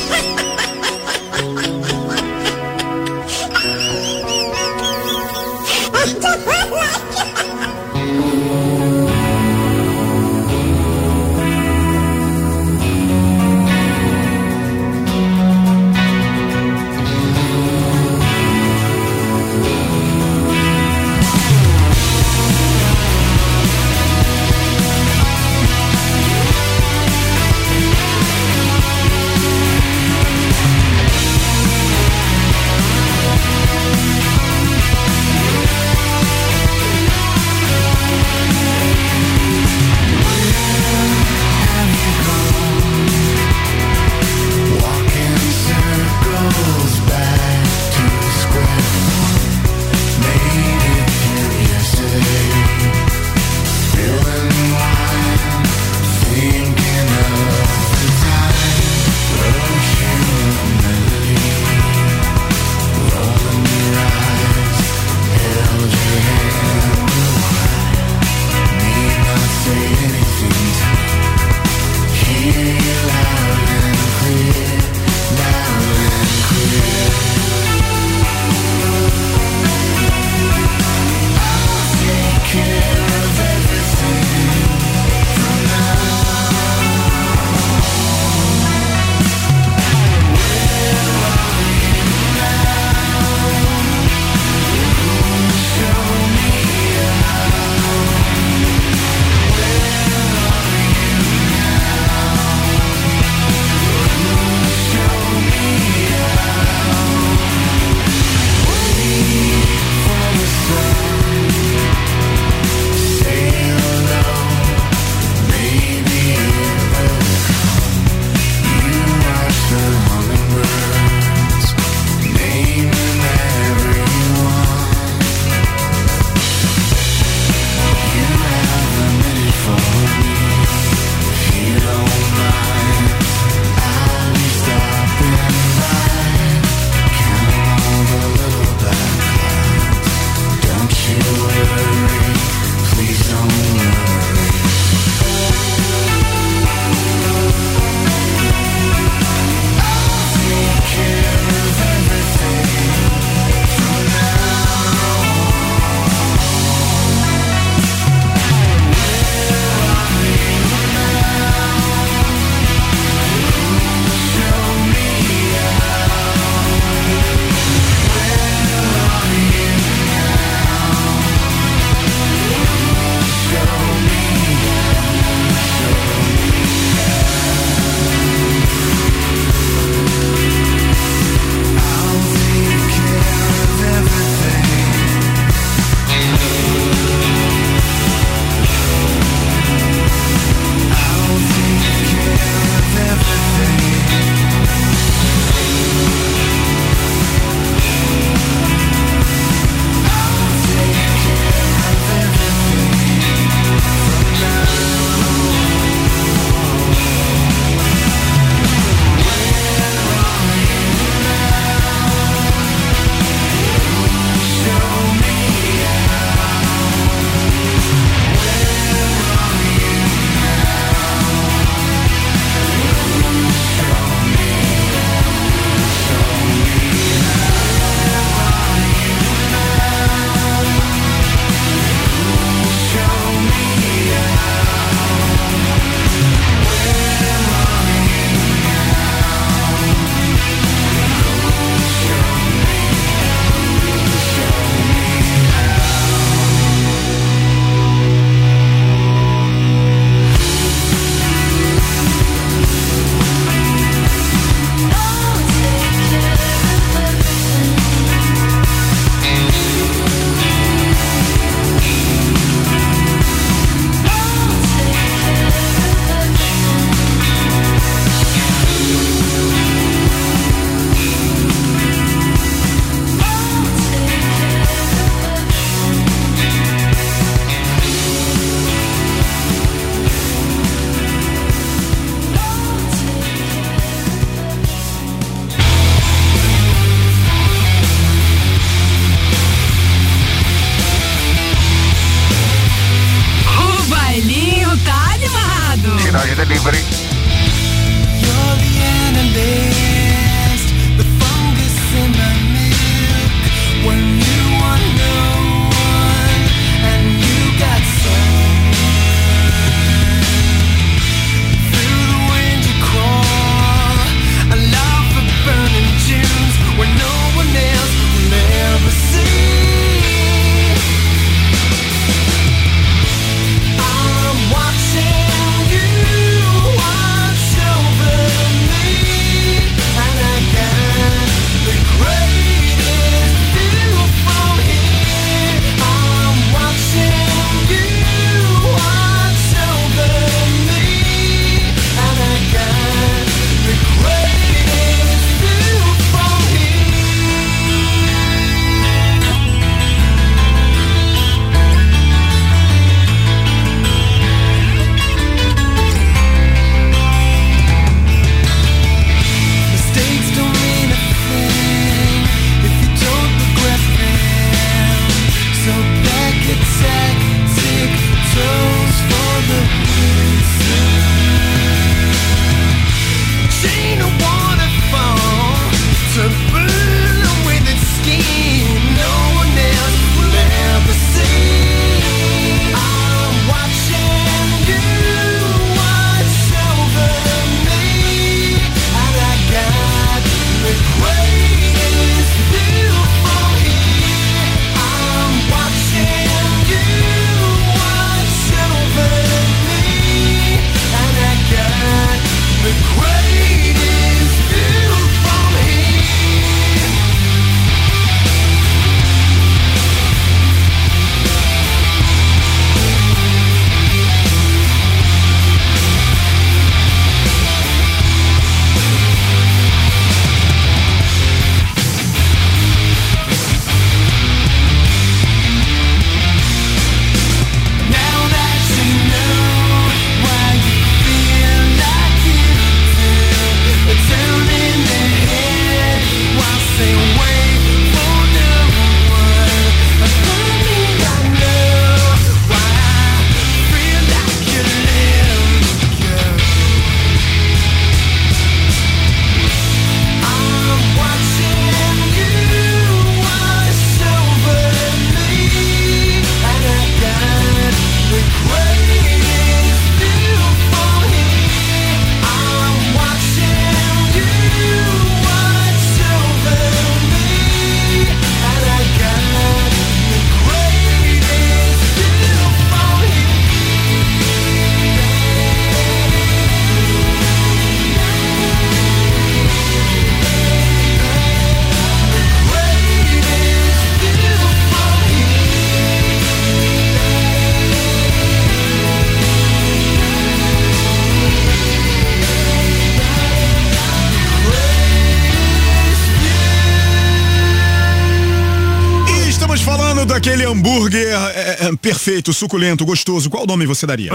perfeito, 501.83 502.33
suculento, 502.33 502.87
gostoso. 502.87 503.29
Qual 503.29 503.45
nome 503.45 503.67
você 503.67 503.85
daria? 503.87 504.13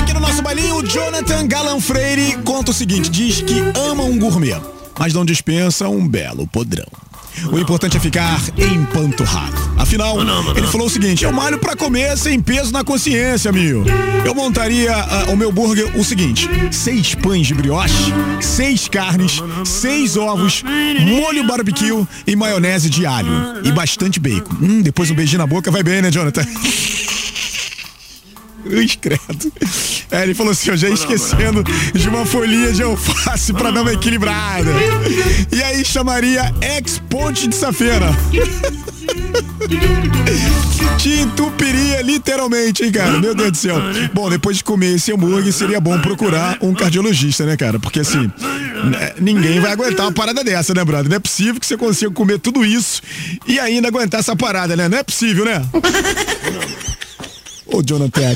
Aqui 0.00 0.14
no 0.14 0.20
nosso 0.20 0.42
bailinho, 0.42 0.76
o 0.76 0.82
Jonathan 0.82 1.46
Galan 1.46 1.78
Freire 1.78 2.38
conta 2.42 2.70
o 2.70 2.74
seguinte: 2.74 3.10
diz 3.10 3.42
que 3.42 3.60
ama 3.78 4.02
um 4.02 4.18
gourmet, 4.18 4.60
mas 4.98 5.12
não 5.12 5.24
dispensa 5.24 5.88
um 5.88 6.08
belo 6.08 6.46
podrão. 6.48 6.86
O 7.52 7.58
importante 7.58 7.98
é 7.98 8.00
ficar 8.00 8.40
empanturrado. 8.56 9.65
Afinal, 9.86 10.16
ele 10.56 10.66
falou 10.66 10.88
o 10.88 10.90
seguinte: 10.90 11.24
eu 11.24 11.32
malho 11.32 11.58
pra 11.58 11.76
comer 11.76 12.18
sem 12.18 12.40
peso 12.40 12.72
na 12.72 12.82
consciência, 12.82 13.48
amigo. 13.48 13.84
Eu 14.24 14.34
montaria 14.34 14.92
ah, 14.92 15.26
o 15.28 15.36
meu 15.36 15.52
burger 15.52 15.96
o 15.96 16.02
seguinte: 16.02 16.50
seis 16.72 17.14
pães 17.14 17.46
de 17.46 17.54
brioche, 17.54 18.12
seis 18.42 18.88
carnes, 18.88 19.40
seis 19.64 20.16
ovos, 20.16 20.64
molho 21.00 21.46
barbecue 21.46 22.04
e 22.26 22.34
maionese 22.34 22.90
de 22.90 23.06
alho. 23.06 23.30
E 23.62 23.70
bastante 23.70 24.18
bacon. 24.18 24.56
Hum, 24.60 24.82
depois 24.82 25.08
um 25.08 25.14
beijinho 25.14 25.38
na 25.38 25.46
boca 25.46 25.70
vai 25.70 25.84
bem, 25.84 26.02
né, 26.02 26.10
Jonathan? 26.10 26.44
Cruz, 28.64 28.98
credo. 29.00 29.52
É, 30.10 30.24
ele 30.24 30.34
falou 30.34 30.50
assim, 30.50 30.70
eu 30.70 30.76
já 30.76 30.88
ia 30.88 30.94
esquecendo 30.94 31.62
de 31.94 32.08
uma 32.08 32.26
folhinha 32.26 32.72
de 32.72 32.82
alface 32.82 33.52
pra 33.52 33.70
dar 33.70 33.82
uma 33.82 33.92
equilibrada. 33.92 34.72
E 35.52 35.62
aí 35.62 35.84
chamaria 35.84 36.52
ex-ponte 36.60 37.46
de 37.46 37.54
safena. 37.54 38.06
Te 40.98 41.20
entupiria 41.20 42.02
literalmente, 42.02 42.84
hein, 42.84 42.92
cara? 42.92 43.18
Meu 43.18 43.34
Deus 43.34 43.52
do 43.52 43.56
céu. 43.56 43.76
Bom, 44.12 44.28
depois 44.30 44.56
de 44.58 44.64
comer 44.64 44.96
esse 44.96 45.12
hambúrguer, 45.12 45.52
seria 45.52 45.80
bom 45.80 45.98
procurar 46.00 46.58
um 46.60 46.74
cardiologista, 46.74 47.44
né, 47.44 47.56
cara? 47.56 47.78
Porque 47.78 48.00
assim, 48.00 48.30
né, 48.90 49.12
ninguém 49.20 49.60
vai 49.60 49.72
aguentar 49.72 50.06
uma 50.06 50.12
parada 50.12 50.42
dessa, 50.42 50.74
né, 50.74 50.84
brother? 50.84 51.08
Não 51.08 51.16
é 51.16 51.20
possível 51.20 51.60
que 51.60 51.66
você 51.66 51.76
consiga 51.76 52.10
comer 52.10 52.38
tudo 52.38 52.64
isso 52.64 53.02
e 53.46 53.60
ainda 53.60 53.88
aguentar 53.88 54.20
essa 54.20 54.34
parada, 54.34 54.74
né? 54.76 54.88
Não 54.88 54.98
é 54.98 55.02
possível, 55.02 55.44
né? 55.44 55.64
Ô, 57.66 57.82
Jonathan. 57.82 58.34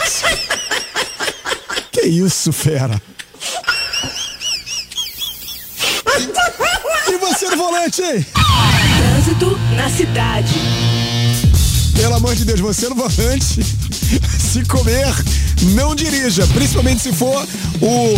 Que 1.93 2.03
isso, 2.03 2.53
fera? 2.53 3.01
E 7.09 7.16
você 7.19 7.49
no 7.49 7.57
volante, 7.57 8.03
hein? 8.03 8.27
Trânsito 8.99 9.59
na 9.77 9.88
cidade. 9.90 10.89
Pelo 12.01 12.15
amor 12.15 12.35
de 12.35 12.47
Deus, 12.47 12.61
você 12.61 12.89
no 12.89 12.95
volante, 12.95 13.61
se 14.41 14.65
comer, 14.65 15.15
não 15.75 15.95
dirija. 15.95 16.47
Principalmente 16.47 17.03
se 17.03 17.13
for 17.13 17.47
o 17.79 18.15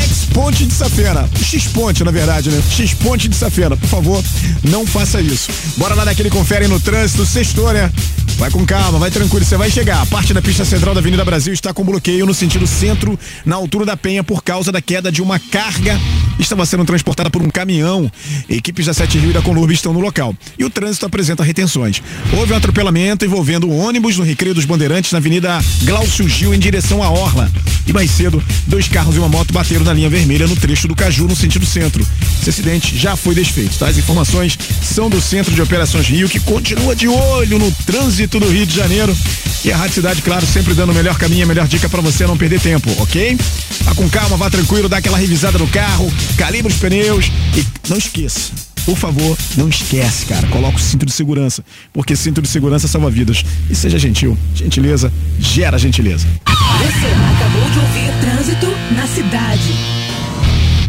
ex-ponte 0.00 0.64
de 0.64 0.72
Safena. 0.72 1.28
X-ponte, 1.36 2.02
na 2.04 2.10
verdade, 2.10 2.48
né? 2.48 2.62
X-ponte 2.70 3.28
de 3.28 3.36
Safena. 3.36 3.76
Por 3.76 3.86
favor, 3.86 4.24
não 4.64 4.86
faça 4.86 5.20
isso. 5.20 5.50
Bora 5.76 5.94
lá 5.94 6.06
naquele 6.06 6.30
confere 6.30 6.66
no 6.66 6.80
trânsito. 6.80 7.26
Sextou, 7.26 7.70
né? 7.74 7.92
Vai 8.38 8.50
com 8.50 8.66
calma, 8.66 8.98
vai 8.98 9.10
tranquilo, 9.10 9.44
você 9.44 9.56
vai 9.56 9.70
chegar. 9.70 10.02
A 10.02 10.06
parte 10.06 10.34
da 10.34 10.42
pista 10.42 10.64
central 10.64 10.94
da 10.94 11.00
Avenida 11.00 11.24
Brasil 11.24 11.52
está 11.52 11.72
com 11.72 11.84
bloqueio 11.84 12.26
no 12.26 12.34
sentido 12.34 12.66
centro, 12.66 13.18
na 13.44 13.56
altura 13.56 13.86
da 13.86 13.96
Penha, 13.96 14.24
por 14.24 14.42
causa 14.42 14.72
da 14.72 14.80
queda 14.80 15.12
de 15.12 15.22
uma 15.22 15.38
carga. 15.38 15.98
Estava 16.38 16.66
sendo 16.66 16.84
transportada 16.84 17.30
por 17.30 17.42
um 17.42 17.50
caminhão. 17.50 18.10
Equipes 18.48 18.86
da 18.86 18.94
Sete 18.94 19.18
Rio 19.18 19.30
e 19.30 19.32
da 19.32 19.42
Conlurb 19.42 19.72
estão 19.72 19.92
no 19.92 20.00
local. 20.00 20.34
E 20.58 20.64
o 20.64 20.70
trânsito 20.70 21.06
apresenta 21.06 21.44
retenções. 21.44 22.02
Houve 22.36 22.52
um 22.52 22.56
atropelamento 22.56 23.24
envolvendo 23.24 23.68
um 23.68 23.78
ônibus 23.78 24.16
no 24.16 24.24
Recreio 24.24 24.54
dos 24.54 24.64
Bandeirantes, 24.64 25.12
na 25.12 25.18
Avenida 25.18 25.62
Glaucio 25.84 26.28
Gil, 26.28 26.54
em 26.54 26.58
direção 26.58 27.02
à 27.02 27.10
Orla. 27.10 27.50
E 27.86 27.92
mais 27.92 28.10
cedo, 28.10 28.42
dois 28.66 28.88
carros 28.88 29.14
e 29.14 29.18
uma 29.18 29.28
moto 29.28 29.52
bateram 29.52 29.84
na 29.84 29.92
linha 29.92 30.08
vermelha 30.08 30.46
no 30.46 30.56
trecho 30.56 30.88
do 30.88 30.96
Caju, 30.96 31.28
no 31.28 31.36
sentido 31.36 31.66
centro. 31.66 32.04
Esse 32.40 32.50
acidente 32.50 32.96
já 32.96 33.14
foi 33.16 33.34
desfeito. 33.34 33.78
Tá? 33.78 33.88
As 33.88 33.98
informações 33.98 34.58
são 34.82 35.08
do 35.08 35.20
Centro 35.20 35.54
de 35.54 35.62
Operações 35.62 36.06
Rio, 36.06 36.28
que 36.28 36.40
continua 36.40 36.96
de 36.96 37.06
olho 37.08 37.58
no 37.58 37.70
trânsito 37.86 38.21
do 38.26 38.48
Rio 38.48 38.66
de 38.66 38.74
Janeiro. 38.74 39.16
E 39.64 39.72
a 39.72 39.76
Rádio 39.76 39.94
Cidade, 39.94 40.22
claro, 40.22 40.44
sempre 40.46 40.74
dando 40.74 40.90
o 40.90 40.94
melhor 40.94 41.16
caminho, 41.16 41.44
a 41.44 41.46
melhor 41.46 41.68
dica 41.68 41.88
para 41.88 42.00
você 42.00 42.26
não 42.26 42.36
perder 42.36 42.60
tempo, 42.60 42.90
ok? 43.00 43.36
Vá 43.82 43.94
com 43.94 44.08
calma, 44.08 44.36
vá 44.36 44.50
tranquilo, 44.50 44.88
dá 44.88 44.96
aquela 44.96 45.18
revisada 45.18 45.58
no 45.58 45.68
carro, 45.68 46.12
calibre 46.36 46.72
os 46.72 46.78
pneus 46.78 47.26
e 47.56 47.64
não 47.88 47.96
esqueça. 47.96 48.50
Por 48.84 48.96
favor, 48.96 49.38
não 49.56 49.68
esquece, 49.68 50.26
cara. 50.26 50.48
Coloca 50.48 50.76
o 50.76 50.80
cinto 50.80 51.06
de 51.06 51.12
segurança, 51.12 51.64
porque 51.92 52.16
cinto 52.16 52.42
de 52.42 52.48
segurança 52.48 52.88
salva 52.88 53.10
vidas. 53.10 53.44
E 53.70 53.74
seja 53.74 53.98
gentil. 53.98 54.36
Gentileza 54.54 55.12
gera 55.38 55.78
gentileza. 55.78 56.26
Você 56.46 57.06
acabou 57.36 57.70
de 57.70 57.78
ouvir 57.78 58.10
Trânsito 58.20 58.66
na 58.96 59.06
Cidade. 59.06 59.72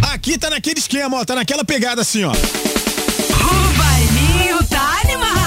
Aqui 0.02 0.38
tá 0.38 0.50
naquele 0.50 0.80
esquema, 0.80 1.18
ó, 1.18 1.26
tá 1.26 1.36
naquela 1.36 1.64
pegada 1.64 2.02
assim, 2.02 2.24
ó. 2.24 2.32
O 2.32 3.78
bailinho 3.78 4.64
tá 4.64 5.02
animado. 5.04 5.44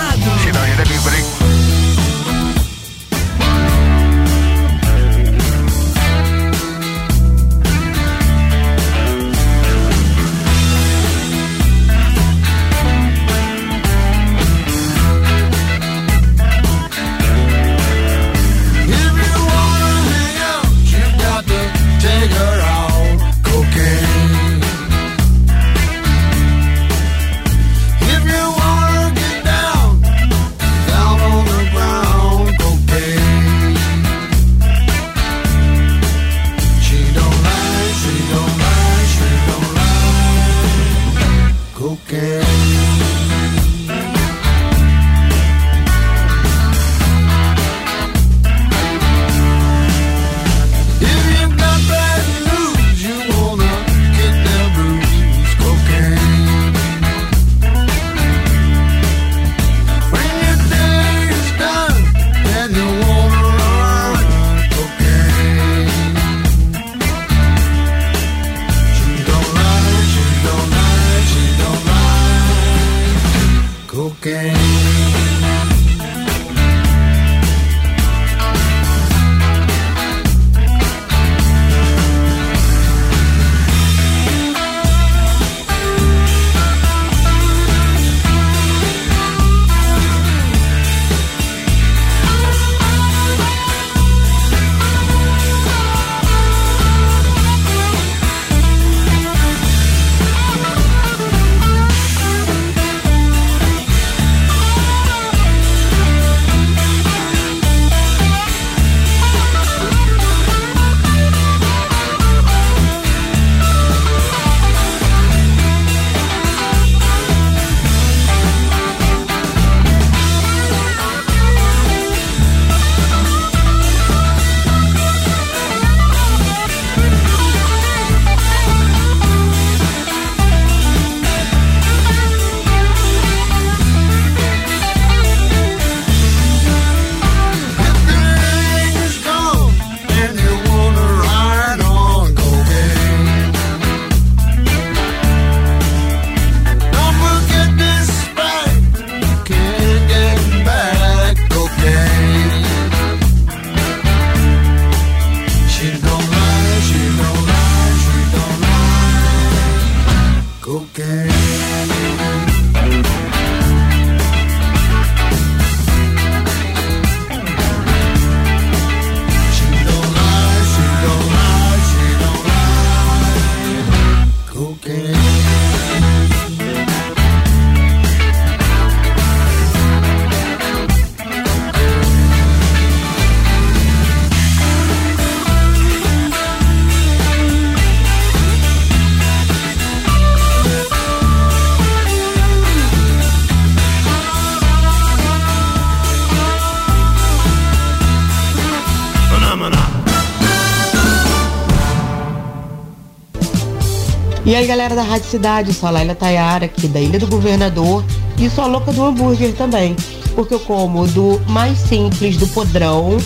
E 204.57 204.61
aí, 204.61 204.66
galera 204.66 204.94
da 204.94 205.02
Rádio 205.02 205.28
Cidade, 205.28 205.74
sou 205.74 205.86
a 205.86 205.92
Laila 205.92 206.14
Tayara, 206.14 206.64
aqui 206.64 206.88
da 206.88 206.98
Ilha 206.98 207.18
do 207.18 207.26
Governador, 207.26 208.02
e 208.38 208.48
sou 208.48 208.64
a 208.64 208.66
louca 208.66 208.90
do 208.90 209.04
hambúrguer 209.04 209.52
também, 209.52 209.94
porque 210.34 210.54
eu 210.54 210.61
como 210.61 211.07
do 211.09 211.38
mais 211.46 211.76
simples, 211.76 212.38
do 212.38 212.46
podrão, 212.48 213.18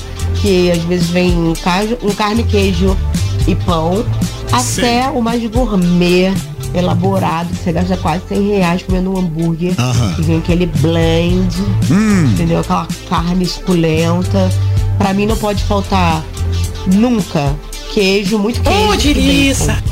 que 0.43 0.73
às 0.73 0.79
vezes 0.83 1.09
vem 1.11 1.31
um, 1.39 1.53
cajo, 1.53 1.97
um 2.03 2.11
carne, 2.13 2.43
queijo 2.43 2.97
e 3.47 3.55
pão, 3.55 4.05
até 4.51 5.09
o 5.09 5.23
mais 5.23 5.41
gourmet, 5.49 6.35
elaborado, 6.75 7.49
que 7.51 7.63
você 7.63 7.71
gasta 7.71 7.97
quase 7.97 8.25
100 8.29 8.49
reais 8.49 8.83
comendo 8.83 9.13
um 9.15 9.19
hambúrguer, 9.19 9.73
Aham. 9.79 10.15
que 10.15 10.23
vem 10.23 10.39
aquele 10.39 10.67
blend, 10.67 11.57
Hum. 11.89 12.25
entendeu? 12.35 12.59
Aquela 12.59 12.89
carne 13.09 13.47
suculenta. 13.47 14.51
Pra 14.99 15.15
mim 15.15 15.27
não 15.27 15.37
pode 15.37 15.63
faltar 15.63 16.25
nunca 16.93 17.55
queijo, 17.95 18.37
muito 18.37 18.61
queijo. 18.63 18.89
Oh, 18.91 18.97
delícia! 18.97 19.90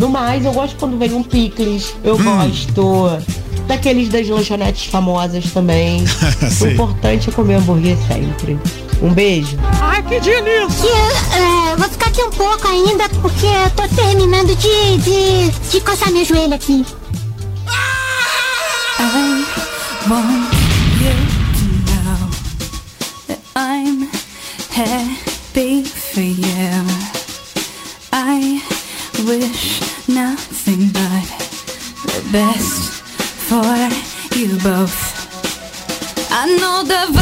No 0.00 0.08
mais, 0.08 0.42
eu 0.46 0.52
gosto 0.52 0.76
quando 0.78 0.98
vem 0.98 1.12
um 1.12 1.22
picles. 1.22 1.94
Eu 2.02 2.14
hum. 2.14 2.24
gosto 2.24 3.22
daqueles 3.66 4.08
das 4.08 4.26
lanchonetes 4.26 4.86
famosas 4.86 5.52
também. 5.52 6.02
o 6.62 6.66
importante 6.66 7.28
é 7.28 7.32
comer 7.32 7.56
hambúrguer 7.56 7.98
sempre. 8.08 8.58
Um 9.02 9.12
beijo. 9.12 9.58
Ai, 9.78 10.02
que 10.04 10.18
delícia! 10.18 10.88
Eu, 10.88 11.72
é, 11.72 11.76
vou 11.76 11.86
ficar 11.86 12.06
aqui 12.06 12.22
um 12.22 12.30
pouco 12.30 12.66
ainda, 12.66 13.10
porque 13.20 13.44
eu 13.44 13.70
tô 13.76 13.94
terminando 13.94 14.56
de, 14.56 14.96
de, 15.02 15.70
de 15.70 15.80
coçar 15.82 16.10
meu 16.10 16.24
joelho 16.24 16.54
aqui. 16.54 16.82
I 18.98 19.44
want 20.08 20.54
you 20.98 21.12
to 21.58 21.66
know 21.92 22.30
that 23.26 23.40
I'm 23.54 24.08
happy 24.70 25.84
for 25.84 26.20
you. 26.20 26.86
I 28.12 28.62
wish 29.26 29.79
both. 34.62 36.30
I 36.30 36.46
know 36.60 36.82
the 36.82 37.19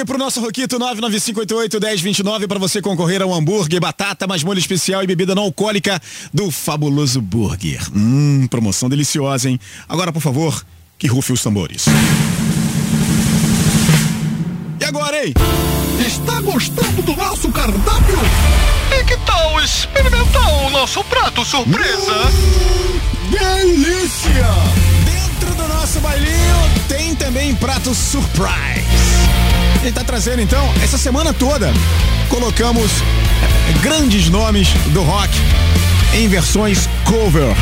Ligue 0.00 0.06
pro 0.06 0.16
nosso 0.16 0.40
Roquito 0.40 0.78
99588-1029 0.78 2.48
para 2.48 2.58
você 2.58 2.80
concorrer 2.80 3.20
a 3.20 3.26
um 3.26 3.34
hambúrguer, 3.34 3.78
batata, 3.78 4.26
mais 4.26 4.42
molho 4.42 4.58
especial 4.58 5.02
e 5.02 5.06
bebida 5.06 5.34
não 5.34 5.42
alcoólica 5.42 6.00
do 6.32 6.50
fabuloso 6.50 7.20
burger. 7.20 7.86
Hum, 7.94 8.46
promoção 8.48 8.88
deliciosa, 8.88 9.50
hein? 9.50 9.60
Agora, 9.86 10.10
por 10.10 10.22
favor, 10.22 10.64
que 10.98 11.06
rufe 11.06 11.34
os 11.34 11.42
tambores. 11.42 11.84
E 14.80 14.84
agora, 14.86 15.26
hein? 15.26 15.34
Está 16.06 16.40
gostando 16.40 17.02
do 17.02 17.14
nosso 17.14 17.50
cardápio? 17.50 18.18
E 18.98 19.04
que 19.04 19.18
tal 19.26 19.60
experimentar 19.60 20.64
o 20.64 20.70
nosso 20.70 21.04
prato 21.04 21.44
surpresa? 21.44 22.26
Hum, 22.26 23.00
delícia! 23.30 24.48
Dentro 25.04 25.54
do 25.56 25.68
nosso 25.68 26.00
bailinho 26.00 26.56
tem 26.88 27.14
também 27.16 27.54
prato 27.54 27.94
surprise. 27.94 29.59
A 29.80 29.82
gente 29.82 29.94
tá 29.94 30.04
trazendo 30.04 30.42
então, 30.42 30.70
essa 30.84 30.98
semana 30.98 31.32
toda, 31.32 31.72
colocamos 32.28 32.90
eh, 32.92 33.78
grandes 33.80 34.28
nomes 34.28 34.68
do 34.92 35.02
rock 35.02 35.32
em 36.12 36.28
versões 36.28 36.86
cover. 37.06 37.56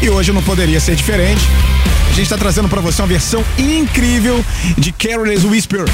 E 0.00 0.08
hoje 0.08 0.30
não 0.30 0.40
poderia 0.40 0.78
ser 0.78 0.94
diferente. 0.94 1.40
A 2.06 2.10
gente 2.10 2.22
está 2.22 2.38
trazendo 2.38 2.68
para 2.68 2.80
você 2.80 3.02
uma 3.02 3.08
versão 3.08 3.44
incrível 3.58 4.44
de 4.78 4.92
Careless 4.92 5.44
Whisper 5.44 5.84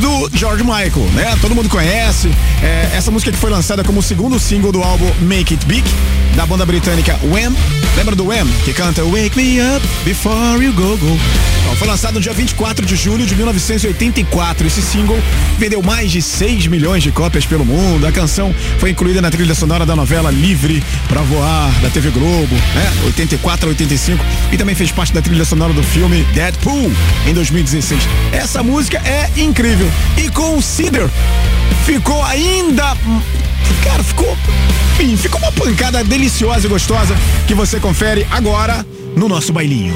do 0.00 0.30
George 0.32 0.64
Michael, 0.64 1.10
né? 1.12 1.36
Todo 1.42 1.54
mundo 1.54 1.68
conhece 1.68 2.30
é, 2.62 2.96
essa 2.96 3.10
música 3.10 3.30
que 3.30 3.36
foi 3.36 3.50
lançada 3.50 3.84
como 3.84 4.00
o 4.00 4.02
segundo 4.02 4.38
single 4.38 4.72
do 4.72 4.82
álbum 4.82 5.12
Make 5.20 5.52
It 5.52 5.66
Big 5.66 5.84
da 6.38 6.46
banda 6.46 6.64
britânica 6.64 7.18
Wham. 7.24 7.52
Lembra 7.96 8.14
do 8.14 8.28
Wham 8.28 8.46
que 8.64 8.72
canta 8.72 9.02
Wake 9.04 9.36
Me 9.36 9.58
Up 9.60 9.84
Before 10.04 10.64
You 10.64 10.72
Go 10.72 10.96
Go? 10.96 11.18
Foi 11.76 11.88
lançado 11.88 12.14
no 12.14 12.20
dia 12.20 12.32
24 12.32 12.86
de 12.86 12.94
julho 12.94 13.26
de 13.26 13.34
1984. 13.34 14.66
Esse 14.66 14.80
single 14.80 15.18
vendeu 15.58 15.82
mais 15.82 16.12
de 16.12 16.22
6 16.22 16.68
milhões 16.68 17.02
de 17.02 17.10
cópias 17.10 17.44
pelo 17.44 17.64
mundo. 17.64 18.06
A 18.06 18.12
canção 18.12 18.54
foi 18.78 18.90
incluída 18.90 19.20
na 19.20 19.30
trilha 19.30 19.54
sonora 19.54 19.84
da 19.84 19.96
novela 19.96 20.30
Livre 20.30 20.82
para 21.08 21.22
Voar 21.22 21.72
da 21.80 21.90
TV 21.90 22.10
Globo, 22.10 22.54
né? 22.54 22.92
84 23.06 23.66
a 23.66 23.68
85 23.70 24.24
e 24.52 24.56
também 24.56 24.76
fez 24.76 24.92
parte 24.92 25.12
da 25.12 25.20
trilha 25.20 25.44
sonora 25.44 25.72
do 25.72 25.82
filme 25.82 26.22
Deadpool 26.34 26.90
em 27.26 27.34
2016. 27.34 28.00
Essa 28.32 28.62
música 28.62 29.02
é 29.04 29.28
incrível 29.40 29.90
e 30.16 30.28
Consider 30.30 31.10
ficou 31.88 32.22
ainda 32.22 32.94
Cara, 33.82 34.02
ficou. 34.02 34.36
Enfim, 35.00 35.16
ficou 35.16 35.40
uma 35.40 35.52
pancada 35.52 36.04
deliciosa 36.04 36.66
e 36.66 36.68
gostosa 36.68 37.14
que 37.46 37.54
você 37.54 37.80
confere 37.80 38.26
agora 38.30 38.84
no 39.16 39.26
nosso 39.28 39.52
bailinho. 39.54 39.94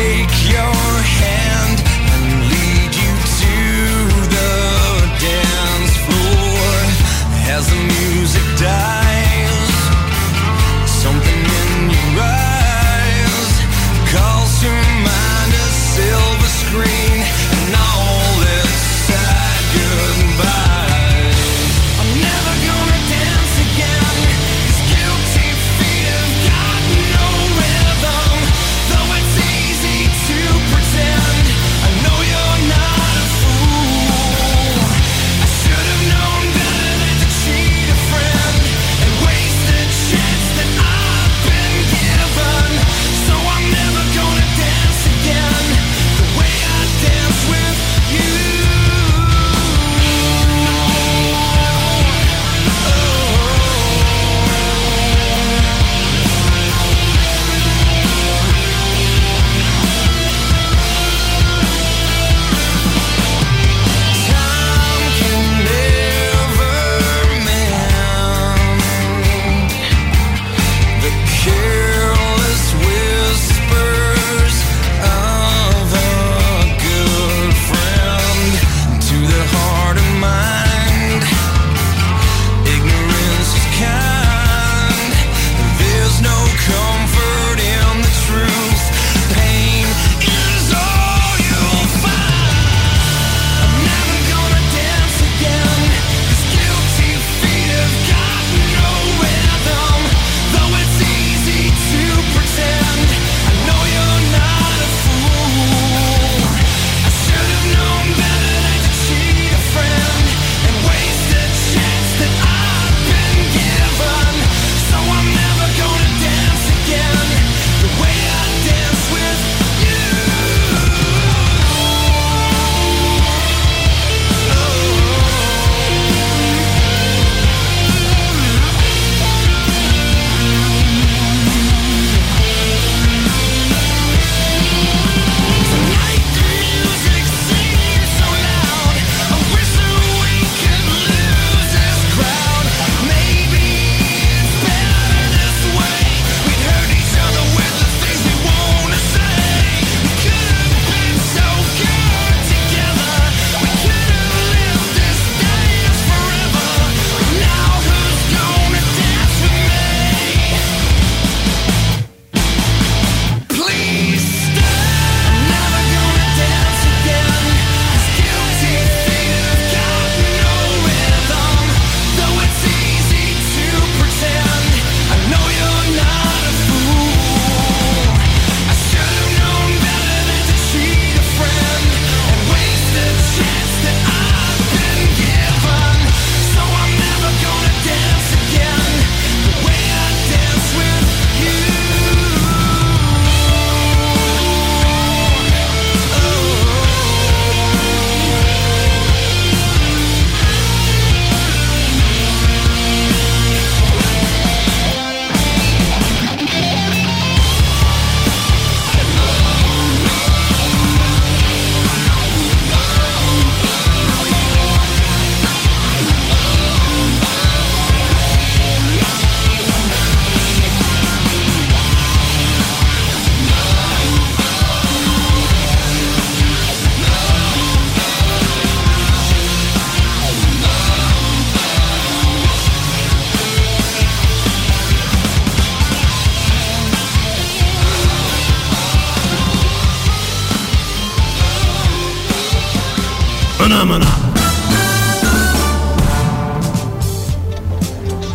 Take 0.00 0.50
your 0.50 0.89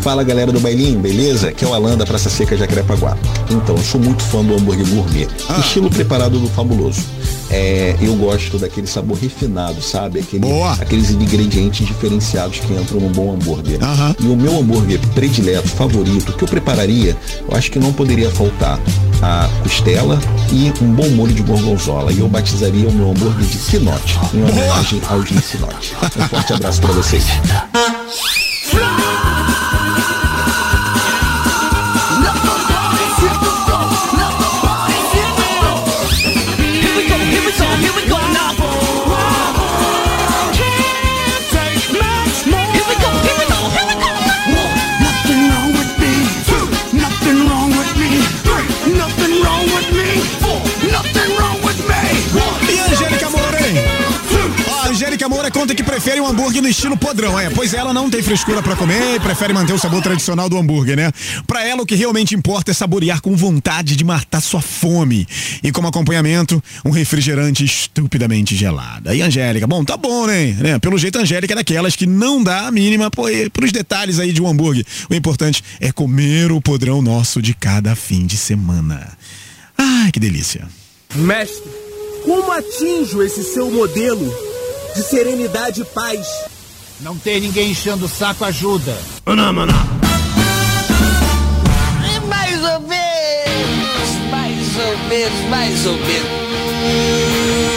Fala 0.00 0.22
galera 0.22 0.52
do 0.52 0.60
Bailinho, 0.60 1.00
beleza? 1.00 1.48
Aqui 1.48 1.64
é 1.64 1.68
o 1.68 1.74
Alan 1.74 1.96
da 1.96 2.06
Praça 2.06 2.30
Seca 2.30 2.54
de 2.54 2.60
Jacarepaguá. 2.60 3.18
Então, 3.50 3.74
eu 3.74 3.82
sou 3.82 4.00
muito 4.00 4.22
fã 4.22 4.44
do 4.44 4.54
hambúrguer 4.54 4.86
gourmet, 4.86 5.26
estilo 5.58 5.90
preparado 5.90 6.38
do 6.38 6.48
Fabuloso. 6.48 7.02
É, 7.50 7.96
eu 8.00 8.14
gosto 8.14 8.56
daquele 8.56 8.86
sabor 8.86 9.18
refinado, 9.18 9.82
sabe? 9.82 10.20
Aquele, 10.20 10.46
aqueles 10.80 11.10
ingredientes 11.10 11.84
diferenciados 11.84 12.60
que 12.60 12.72
entram 12.72 13.00
num 13.00 13.10
bom 13.10 13.34
hambúrguer. 13.34 13.78
E 14.20 14.26
o 14.26 14.36
meu 14.36 14.60
hambúrguer 14.60 15.00
predileto, 15.14 15.68
favorito, 15.68 16.32
que 16.34 16.44
eu 16.44 16.48
prepararia, 16.48 17.16
eu 17.48 17.56
acho 17.56 17.70
que 17.72 17.78
não 17.80 17.92
poderia 17.92 18.30
faltar 18.30 18.78
a 19.22 19.48
costela 19.62 20.18
e 20.52 20.72
um 20.82 20.92
bom 20.92 21.08
molho 21.10 21.32
de 21.32 21.42
gorgonzola. 21.42 22.12
E 22.12 22.20
eu 22.20 22.28
batizaria 22.28 22.88
o 22.88 22.92
meu 22.92 23.10
hambúrguer 23.10 23.46
de 23.46 23.58
Sinote, 23.58 24.18
em 24.34 24.42
homenagem 24.42 25.00
ao 25.08 25.22
Gin 25.22 25.40
Sinote. 25.40 25.94
Um 26.16 26.28
forte 26.28 26.52
abraço 26.52 26.80
pra 26.80 26.92
vocês. 26.92 27.24
A 55.46 55.48
Angélica 55.48 55.50
Moura 55.50 55.50
conta 55.50 55.74
que 55.74 55.82
prefere 55.82 56.20
um 56.20 56.26
hambúrguer 56.26 56.62
no 56.62 56.68
estilo 56.68 56.96
podrão, 56.96 57.38
é. 57.38 57.50
Pois 57.50 57.72
ela 57.72 57.92
não 57.92 58.10
tem 58.10 58.22
frescura 58.22 58.62
pra 58.62 58.74
comer 58.76 59.16
e 59.16 59.20
prefere 59.20 59.52
manter 59.52 59.72
o 59.72 59.78
sabor 59.78 60.02
tradicional 60.02 60.48
do 60.48 60.56
hambúrguer, 60.56 60.96
né? 60.96 61.12
Pra 61.46 61.64
ela, 61.64 61.82
o 61.82 61.86
que 61.86 61.94
realmente 61.94 62.34
importa 62.34 62.70
é 62.70 62.74
saborear 62.74 63.20
com 63.20 63.36
vontade 63.36 63.96
de 63.96 64.04
matar 64.04 64.40
sua 64.40 64.60
fome. 64.60 65.26
E 65.62 65.70
como 65.70 65.88
acompanhamento, 65.88 66.62
um 66.84 66.90
refrigerante 66.90 67.64
estupidamente 67.64 68.56
gelado. 68.56 69.10
Aí, 69.10 69.22
Angélica, 69.22 69.66
bom, 69.66 69.84
tá 69.84 69.96
bom, 69.96 70.26
né? 70.26 70.56
né? 70.58 70.78
Pelo 70.78 70.98
jeito, 70.98 71.18
Angélica 71.18 71.54
é 71.54 71.56
daquelas 71.56 71.96
que 71.96 72.06
não 72.06 72.42
dá 72.42 72.66
a 72.66 72.70
mínima 72.70 73.10
e 73.30 73.50
pros 73.50 73.72
detalhes 73.72 74.18
aí 74.18 74.32
de 74.32 74.42
um 74.42 74.48
hambúrguer. 74.48 74.84
O 75.08 75.14
importante 75.14 75.62
é 75.80 75.92
comer 75.92 76.50
o 76.52 76.60
podrão 76.60 77.00
nosso 77.00 77.40
de 77.40 77.54
cada 77.54 77.94
fim 77.94 78.26
de 78.26 78.36
semana. 78.36 79.16
Ai, 79.76 80.10
que 80.10 80.20
delícia. 80.20 80.66
Mestre, 81.14 81.70
como 82.24 82.50
atinjo 82.50 83.22
esse 83.22 83.44
seu 83.44 83.70
modelo 83.70 84.55
de 84.96 85.02
serenidade 85.02 85.82
e 85.82 85.84
paz? 85.84 86.26
Não 87.00 87.16
ter 87.18 87.38
ninguém 87.38 87.70
enchendo 87.70 88.06
o 88.06 88.08
saco 88.08 88.44
ajuda. 88.46 88.96
Mais 92.26 92.64
ou 92.64 92.80
menos, 92.80 94.30
mais 94.30 94.76
ou 94.76 94.98
menos, 95.08 95.50
mais 95.50 95.86
ou 95.86 95.92
menos. 95.92 97.75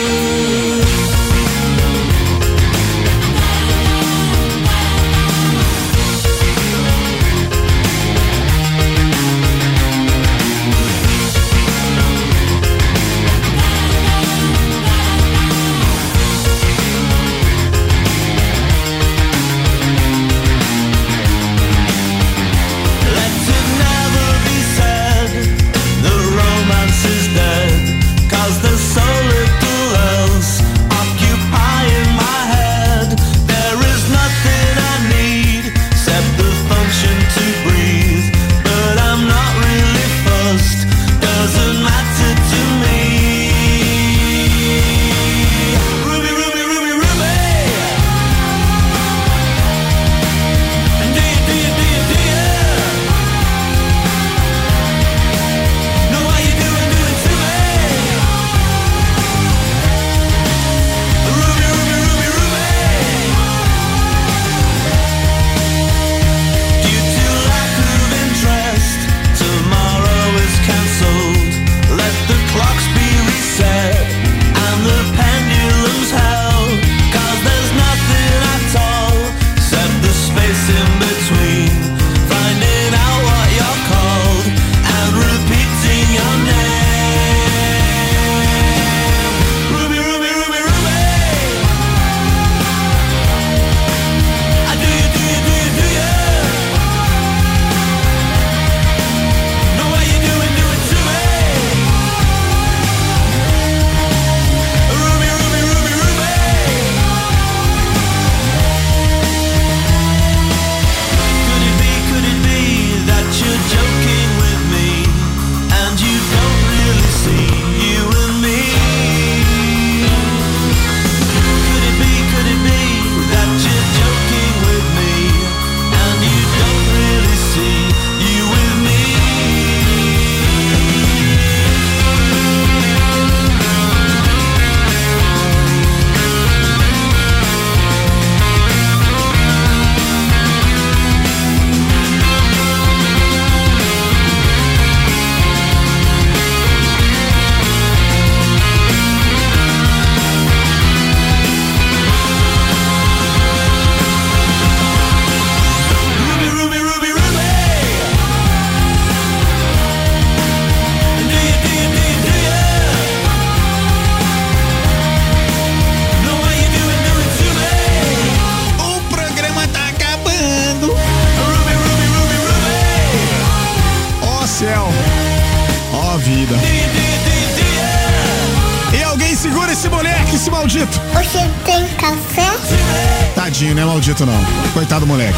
Não. 184.26 184.72
Coitado 184.74 185.02
do 185.02 185.08
moleque. 185.08 185.38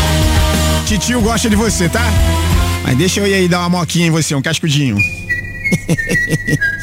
Titio 0.86 1.22
gosta 1.22 1.50
de 1.50 1.56
você, 1.56 1.88
tá? 1.88 2.04
Mas 2.84 2.98
deixa 2.98 3.20
eu 3.20 3.28
ir 3.28 3.34
aí 3.34 3.48
dar 3.48 3.60
uma 3.60 3.70
moquinha 3.80 4.08
em 4.08 4.12
você, 4.12 4.34
um 4.34 4.42
cascudinho. 4.42 4.98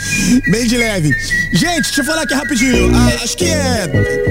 Bem 0.51 0.67
de 0.67 0.77
leve. 0.77 1.11
Gente, 1.53 1.83
deixa 1.83 2.01
eu 2.01 2.05
falar 2.05 2.23
aqui 2.23 2.35
rapidinho. 2.35 2.91
Ah, 2.95 3.23
acho 3.23 3.37
que 3.37 3.45
é 3.47 3.87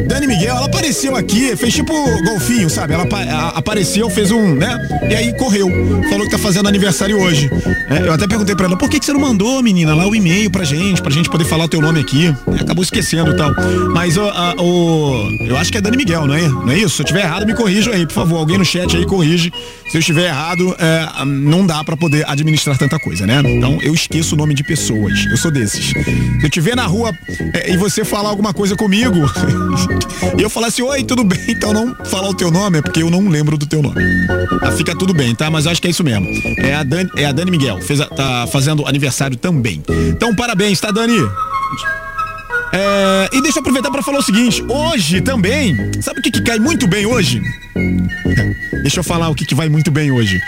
Dani 0.08 0.28
Miguel, 0.28 0.56
ela 0.56 0.66
apareceu 0.66 1.16
aqui, 1.16 1.56
fez 1.56 1.74
tipo 1.74 1.94
golfinho, 2.24 2.70
sabe? 2.70 2.94
Ela 2.94 3.04
a- 3.30 3.58
apareceu, 3.58 4.10
fez 4.10 4.32
um, 4.32 4.56
né? 4.56 4.78
E 5.10 5.16
aí 5.16 5.34
correu. 5.38 5.70
Falou 6.10 6.26
que 6.26 6.32
tá 6.32 6.38
fazendo 6.38 6.68
aniversário 6.68 7.20
hoje. 7.20 7.50
É, 7.90 8.08
eu 8.08 8.14
até 8.14 8.28
perguntei 8.28 8.56
pra 8.56 8.66
ela, 8.66 8.78
por 8.78 8.90
que, 8.90 9.00
que 9.00 9.06
você 9.06 9.14
não 9.14 9.20
mandou, 9.22 9.62
menina, 9.64 9.94
lá 9.96 10.08
o 10.08 10.16
e-mail 10.16 10.50
pra 10.52 10.64
gente, 10.64 11.02
pra 11.02 11.12
gente 11.12 11.30
poder 11.30 11.46
falar 11.46 11.66
o 11.66 11.70
teu 11.70 11.82
nome 11.82 12.00
aqui? 12.00 12.28
É, 12.58 12.62
Acabou 12.68 12.84
esquecendo 12.84 13.32
e 13.32 13.36
tal. 13.38 13.52
Mas 13.94 14.18
ó, 14.18 14.30
a- 14.30 14.56
o. 14.62 15.30
Eu 15.48 15.58
acho 15.58 15.72
que 15.72 15.78
é 15.78 15.82
Dani 15.82 15.98
Miguel, 15.98 16.28
não 16.28 16.36
é? 16.36 16.48
Não 16.48 16.70
é 16.72 16.78
isso? 16.78 16.96
Se 16.98 17.02
eu 17.02 17.06
tiver 17.06 17.22
errado, 17.24 17.46
me 17.46 17.54
corrijam 17.56 17.94
aí, 17.94 18.06
por 18.06 18.14
favor. 18.14 18.38
Alguém 18.38 18.58
no 18.58 18.66
chat 18.66 18.96
aí 18.96 19.06
corrige. 19.06 19.52
Se 19.90 19.96
eu 19.98 20.00
estiver 20.00 20.26
errado, 20.28 20.76
é, 20.80 21.26
não 21.26 21.66
dá 21.66 21.84
pra 21.84 21.96
poder 21.96 22.26
administrar 22.30 22.78
tanta 22.78 23.00
coisa, 23.00 23.26
né? 23.26 23.42
Então 23.46 23.80
eu 23.82 23.94
esqueço 23.94 24.36
o 24.36 24.38
nome 24.38 24.54
de 24.54 24.64
pessoas. 24.64 25.26
Eu 25.32 25.38
sou 25.38 25.50
desses. 25.68 25.90
Se 25.90 25.96
eu 26.42 26.48
estiver 26.48 26.76
na 26.76 26.86
rua 26.86 27.12
é, 27.54 27.74
e 27.74 27.78
você 27.78 28.06
falar 28.06 28.30
alguma 28.30 28.54
coisa 28.54 28.76
comigo 28.76 29.20
e 30.38 30.42
eu 30.42 30.50
falar 30.50 30.68
assim, 30.68 30.82
oi, 30.82 31.04
tudo 31.04 31.24
bem? 31.24 31.38
Então 31.58 31.74
não 31.74 31.96
falar 32.06 32.30
o 32.30 32.34
teu 32.36 32.52
nome, 32.52 32.78
é 32.78 32.82
porque 32.82 33.02
eu 33.02 33.10
não 33.10 33.28
lembro 33.28 33.58
do 33.58 33.66
teu 33.66 33.82
nome. 33.82 33.96
Tá, 34.60 34.72
fica 34.72 34.96
tudo 34.96 35.14
bem, 35.14 35.34
tá? 35.34 35.50
Mas 35.50 35.66
acho 35.66 35.82
que 35.82 35.88
é 35.88 35.92
isso 35.92 36.04
mesmo. 36.04 36.26
É 36.60 36.76
a 36.76 36.84
Dani, 36.84 37.10
é 37.16 37.26
a 37.26 37.32
Dani 37.32 37.50
Miguel. 37.50 37.82
Fez 37.82 38.00
a- 38.00 38.06
tá 38.06 38.48
fazendo 38.52 38.86
aniversário 38.88 39.36
também. 39.36 39.82
Então, 40.10 40.36
parabéns, 40.36 40.80
tá, 40.80 40.92
Dani? 40.92 41.18
É, 42.72 43.30
e 43.34 43.42
deixa 43.42 43.58
eu 43.58 43.62
aproveitar 43.62 43.90
para 43.90 44.04
falar 44.04 44.20
o 44.20 44.22
seguinte, 44.22 44.64
hoje 44.70 45.20
também, 45.22 45.76
sabe 46.00 46.20
o 46.20 46.24
que, 46.24 46.30
que 46.30 46.42
cai 46.42 46.60
muito 46.60 46.88
bem 46.88 47.06
hoje? 47.06 47.42
Deixa 48.84 49.00
eu 49.00 49.04
falar 49.04 49.30
o 49.30 49.36
que, 49.36 49.46
que 49.46 49.56
vai 49.56 49.68
muito 49.68 49.90
bem 49.92 50.12
hoje. 50.12 50.40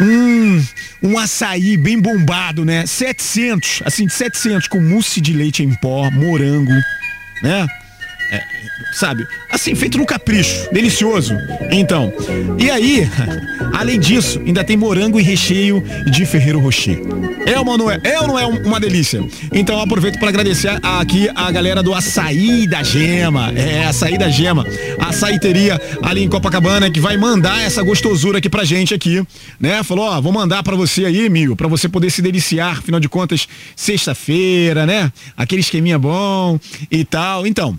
Hum, 0.00 0.64
um 1.02 1.18
açaí 1.18 1.76
bem 1.76 2.00
bombado, 2.00 2.64
né? 2.64 2.86
700, 2.86 3.82
assim, 3.84 4.06
de 4.06 4.12
700 4.12 4.68
com 4.68 4.80
mousse 4.80 5.20
de 5.20 5.32
leite 5.32 5.62
em 5.62 5.74
pó, 5.74 6.10
morango, 6.10 6.72
né? 7.42 7.66
É, 8.30 8.42
sabe? 8.92 9.26
Assim, 9.50 9.74
feito 9.74 9.96
no 9.98 10.04
capricho, 10.06 10.68
delicioso. 10.72 11.34
Então, 11.70 12.12
e 12.58 12.70
aí, 12.70 13.08
além 13.74 13.98
disso, 13.98 14.38
ainda 14.44 14.62
tem 14.62 14.76
morango 14.76 15.18
e 15.18 15.22
recheio 15.22 15.82
de 16.10 16.26
Ferreiro 16.26 16.58
Rocher. 16.60 17.00
É 17.46 17.58
ou 17.58 17.78
não 17.78 17.90
é? 17.90 17.98
É 18.04 18.20
ou 18.20 18.26
não 18.28 18.38
é 18.38 18.46
um- 18.46 18.62
uma 18.66 18.78
delícia? 18.78 19.24
Então 19.52 19.80
aproveito 19.80 20.18
para 20.18 20.28
agradecer 20.28 20.78
aqui 20.82 21.28
a 21.34 21.50
galera 21.50 21.82
do 21.82 21.94
Açaí 21.94 22.66
da 22.68 22.82
Gema. 22.82 23.50
É, 23.56 23.84
Açaí 23.86 24.18
da 24.18 24.28
Gema. 24.28 24.66
A 24.98 25.06
açaiteria 25.08 25.80
ali 26.02 26.22
em 26.24 26.28
Copacabana 26.28 26.90
que 26.90 27.00
vai 27.00 27.16
mandar 27.16 27.62
essa 27.62 27.82
gostosura 27.82 28.38
aqui 28.38 28.50
pra 28.50 28.64
gente 28.64 28.92
aqui, 28.92 29.22
né? 29.58 29.82
Falou, 29.82 30.04
ó, 30.04 30.20
vou 30.20 30.32
mandar 30.32 30.62
pra 30.62 30.76
você 30.76 31.06
aí, 31.06 31.28
Mil, 31.30 31.56
pra 31.56 31.66
você 31.68 31.88
poder 31.88 32.10
se 32.10 32.20
deliciar, 32.20 32.78
afinal 32.78 33.00
de 33.00 33.08
contas, 33.08 33.48
sexta-feira, 33.74 34.84
né? 34.84 35.10
Aquele 35.36 35.60
esqueminha 35.62 35.98
bom 35.98 36.58
e 36.90 37.04
tal. 37.04 37.46
Então, 37.46 37.78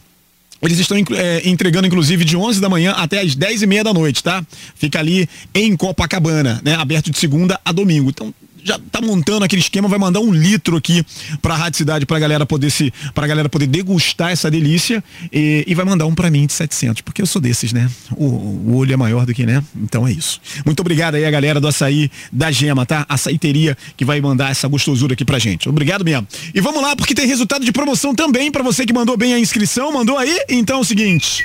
eles 0.61 0.79
estão 0.79 0.97
é, 0.97 1.47
entregando, 1.47 1.87
inclusive, 1.87 2.25
de 2.25 2.35
11 2.35 2.59
da 2.59 2.69
manhã 2.69 2.91
até 2.91 3.21
as 3.21 3.35
10 3.35 3.61
e 3.61 3.67
meia 3.67 3.83
da 3.83 3.93
noite, 3.93 4.23
tá? 4.23 4.45
Fica 4.75 4.99
ali 4.99 5.27
em 5.53 5.75
Copacabana, 5.75 6.61
né? 6.63 6.75
Aberto 6.75 7.09
de 7.09 7.17
segunda 7.17 7.59
a 7.63 7.71
domingo. 7.71 8.09
Então, 8.09 8.33
já 8.69 8.79
tá 8.91 9.01
montando 9.01 9.43
aquele 9.43 9.61
esquema, 9.61 9.87
vai 9.87 9.97
mandar 9.97 10.19
um 10.19 10.31
litro 10.31 10.77
aqui 10.77 11.03
pra 11.41 11.55
Rádio 11.55 11.77
Cidade 11.79 12.05
pra 12.05 12.19
galera 12.19 12.45
poder 12.45 12.69
se, 12.69 12.93
pra 13.15 13.25
galera 13.25 13.49
poder 13.49 13.65
degustar 13.65 14.31
essa 14.31 14.49
delícia 14.51 15.03
e, 15.33 15.63
e 15.65 15.73
vai 15.73 15.83
mandar 15.83 16.05
um 16.05 16.13
pra 16.13 16.29
mim 16.29 16.45
de 16.45 16.53
700, 16.53 17.01
porque 17.01 17.21
eu 17.21 17.25
sou 17.25 17.41
desses, 17.41 17.73
né? 17.73 17.89
O, 18.15 18.25
o 18.25 18.75
olho 18.75 18.93
é 18.93 18.97
maior 18.97 19.25
do 19.25 19.33
que, 19.33 19.43
né? 19.45 19.63
Então 19.75 20.07
é 20.07 20.11
isso. 20.11 20.39
Muito 20.63 20.79
obrigado 20.81 21.15
aí 21.15 21.25
a 21.25 21.31
galera 21.31 21.59
do 21.59 21.67
Açaí 21.67 22.11
da 22.31 22.51
Gema, 22.51 22.85
tá? 22.85 23.05
Açaiteria 23.09 23.75
que 23.97 24.05
vai 24.05 24.21
mandar 24.21 24.51
essa 24.51 24.67
gostosura 24.67 25.13
aqui 25.13 25.25
pra 25.25 25.39
gente. 25.39 25.67
Obrigado 25.67 26.05
mesmo. 26.05 26.27
E 26.53 26.61
vamos 26.61 26.81
lá, 26.81 26.95
porque 26.95 27.15
tem 27.15 27.25
resultado 27.25 27.65
de 27.65 27.71
promoção 27.71 28.13
também 28.13 28.51
pra 28.51 28.61
você 28.61 28.85
que 28.85 28.93
mandou 28.93 29.17
bem 29.17 29.33
a 29.33 29.39
inscrição, 29.39 29.91
mandou 29.91 30.17
aí? 30.17 30.39
Então 30.47 30.77
é 30.77 30.81
o 30.81 30.85
seguinte. 30.85 31.43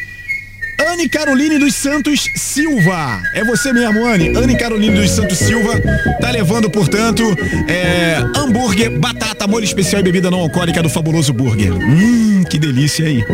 Anne 0.78 1.08
Caroline 1.08 1.58
dos 1.58 1.74
Santos 1.74 2.28
Silva. 2.36 3.20
É 3.34 3.44
você 3.44 3.72
mesmo, 3.72 4.06
Anne. 4.06 4.36
Anne 4.36 4.56
Caroline 4.56 4.94
dos 4.94 5.10
Santos 5.10 5.38
Silva 5.38 5.80
tá 6.20 6.30
levando, 6.30 6.70
portanto, 6.70 7.22
é, 7.68 8.16
hambúrguer, 8.36 8.90
batata, 8.98 9.46
molho 9.46 9.64
especial 9.64 10.00
e 10.00 10.04
bebida 10.04 10.30
não 10.30 10.40
alcoólica 10.40 10.82
do 10.82 10.88
Fabuloso 10.88 11.32
Burger. 11.32 11.72
Hum, 11.72 12.44
que 12.48 12.58
delícia 12.58 13.06
aí. 13.06 13.24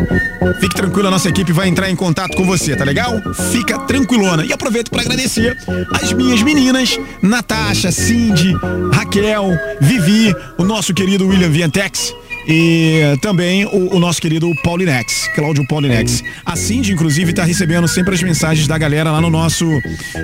Fique 0.59 0.75
tranquilo, 0.75 1.07
a 1.07 1.11
nossa 1.11 1.29
equipe 1.29 1.51
vai 1.51 1.67
entrar 1.67 1.89
em 1.89 1.95
contato 1.95 2.35
com 2.35 2.45
você, 2.45 2.75
tá 2.75 2.83
legal? 2.83 3.21
Fica 3.51 3.77
tranquilona. 3.79 4.43
E 4.45 4.53
aproveito 4.53 4.89
para 4.89 5.01
agradecer 5.01 5.57
as 6.01 6.13
minhas 6.13 6.41
meninas, 6.41 6.99
Natasha, 7.21 7.91
Cindy, 7.91 8.53
Raquel, 8.93 9.51
Vivi, 9.79 10.35
o 10.57 10.63
nosso 10.63 10.93
querido 10.93 11.27
William 11.27 11.49
Vientex. 11.49 12.13
E 12.47 13.17
também 13.21 13.65
o, 13.65 13.95
o 13.95 13.99
nosso 13.99 14.21
querido 14.21 14.53
Paulinex, 14.63 15.29
Cláudio 15.35 15.65
Paulinex. 15.67 16.23
A 16.45 16.55
Cindy, 16.55 16.91
inclusive, 16.93 17.33
tá 17.33 17.43
recebendo 17.43 17.87
sempre 17.87 18.15
as 18.15 18.21
mensagens 18.21 18.67
da 18.67 18.77
galera 18.77 19.11
lá 19.11 19.21
no 19.21 19.29
nosso, 19.29 19.65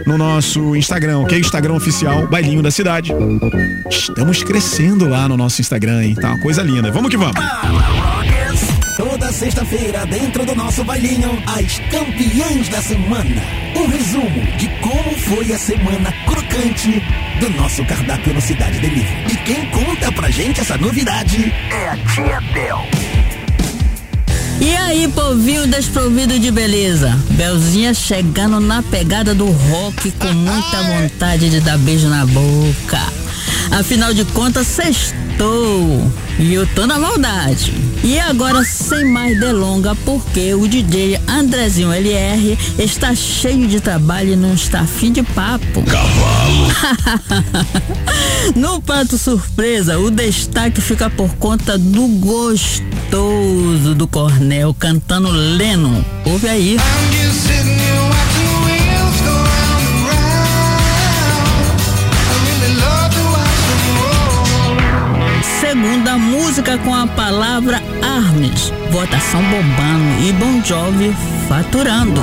no 0.05 0.17
nosso 0.17 0.75
Instagram, 0.75 1.19
ok? 1.19 1.39
Instagram 1.39 1.73
oficial, 1.73 2.27
Bailinho 2.27 2.61
da 2.61 2.71
Cidade. 2.71 3.11
Estamos 3.89 4.43
crescendo 4.43 5.07
lá 5.07 5.27
no 5.27 5.37
nosso 5.37 5.61
Instagram, 5.61 6.03
hein? 6.03 6.15
Tá 6.15 6.29
uma 6.29 6.39
coisa 6.39 6.61
linda. 6.61 6.91
Vamos 6.91 7.09
que 7.09 7.17
vamos. 7.17 7.37
Toda 9.27 9.39
sexta-feira, 9.39 10.05
dentro 10.05 10.45
do 10.45 10.55
nosso 10.55 10.85
bailinho, 10.85 11.43
as 11.47 11.79
campeãs 11.91 12.69
da 12.69 12.81
semana. 12.81 13.41
Um 13.75 13.85
resumo 13.87 14.41
de 14.57 14.69
como 14.79 15.17
foi 15.17 15.51
a 15.51 15.59
semana 15.59 16.13
crocante 16.25 17.03
do 17.37 17.49
nosso 17.49 17.83
cardápio 17.83 18.33
no 18.33 18.39
Cidade 18.39 18.79
Delivery. 18.79 19.25
E 19.29 19.35
quem 19.43 19.69
conta 19.69 20.09
pra 20.13 20.29
gente 20.29 20.61
essa 20.61 20.77
novidade 20.77 21.53
é 21.69 21.89
a 21.89 21.97
Tia 21.97 22.39
Bel. 22.53 22.79
E 24.61 24.73
aí, 24.77 25.09
povinho 25.09 25.67
desprovido 25.67 26.39
de 26.39 26.49
beleza? 26.49 27.09
Belzinha 27.31 27.93
chegando 27.93 28.61
na 28.61 28.81
pegada 28.81 29.35
do 29.35 29.47
rock 29.47 30.09
com 30.11 30.31
muita 30.31 30.83
vontade 31.01 31.49
de 31.49 31.59
dar 31.59 31.77
beijo 31.77 32.07
na 32.07 32.25
boca. 32.25 33.16
Afinal 33.71 34.13
de 34.13 34.25
contas, 34.25 34.67
sextou. 34.67 36.11
E 36.39 36.53
eu 36.53 36.67
tô 36.67 36.85
na 36.85 36.99
maldade. 36.99 37.73
E 38.03 38.19
agora, 38.19 38.63
sem 38.63 39.05
mais 39.05 39.39
delonga, 39.39 39.95
porque 40.05 40.53
o 40.53 40.67
DJ 40.67 41.19
Andrezinho 41.27 41.91
LR 41.91 42.57
está 42.77 43.15
cheio 43.15 43.67
de 43.67 43.79
trabalho 43.79 44.33
e 44.33 44.35
não 44.35 44.53
está 44.53 44.81
afim 44.81 45.11
de 45.11 45.23
papo. 45.23 45.83
Cavalo. 45.83 46.67
no 48.55 48.81
prato 48.81 49.17
surpresa, 49.17 49.97
o 49.97 50.11
destaque 50.11 50.79
fica 50.79 51.09
por 51.09 51.33
conta 51.35 51.77
do 51.77 52.07
gostoso 52.07 53.95
do 53.95 54.07
Cornel 54.07 54.73
cantando 54.73 55.29
Leno. 55.31 56.05
Ouve 56.25 56.47
aí. 56.47 56.77
Música 66.17 66.77
com 66.79 66.93
a 66.95 67.05
palavra 67.05 67.81
Armes, 68.01 68.73
votação 68.91 69.41
bombando 69.43 70.23
e 70.23 70.33
Bon 70.33 70.63
Jovi 70.63 71.15
faturando. 71.47 72.21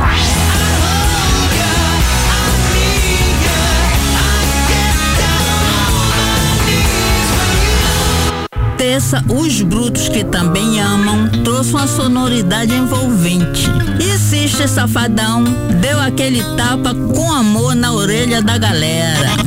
Terça, 8.76 9.24
os 9.28 9.62
brutos 9.62 10.08
que 10.08 10.24
também 10.24 10.80
amam, 10.80 11.28
trouxe 11.44 11.70
uma 11.70 11.86
sonoridade 11.86 12.74
envolvente. 12.74 13.70
E 14.00 14.18
Sister 14.18 14.68
Safadão 14.68 15.44
deu 15.80 16.00
aquele 16.00 16.42
tapa 16.56 16.94
com 16.94 17.32
amor 17.32 17.74
na 17.74 17.92
orelha 17.92 18.42
da 18.42 18.58
galera. 18.58 19.43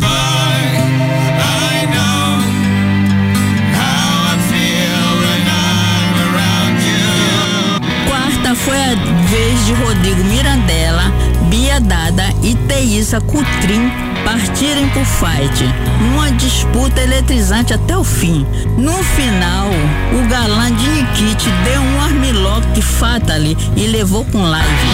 De 9.68 9.74
Rodrigo 9.74 10.24
Mirandela, 10.24 11.12
Bia 11.50 11.78
Dada 11.82 12.24
e 12.42 12.56
Teísa 12.70 13.20
Cutrim 13.20 13.92
partirem 14.24 14.88
pro 14.88 15.04
fight, 15.04 15.62
numa 16.00 16.32
disputa 16.32 17.02
eletrizante 17.02 17.74
até 17.74 17.98
o 17.98 18.04
fim. 18.04 18.48
No 18.78 18.94
final, 19.04 19.68
o 20.14 20.30
galã 20.30 20.74
de 20.74 20.88
Nikit 20.88 21.50
deu 21.66 21.82
um 21.82 22.02
armlock 22.02 22.82
fatally 22.82 23.58
e 23.76 23.88
levou 23.88 24.24
com 24.24 24.42
live. 24.42 24.88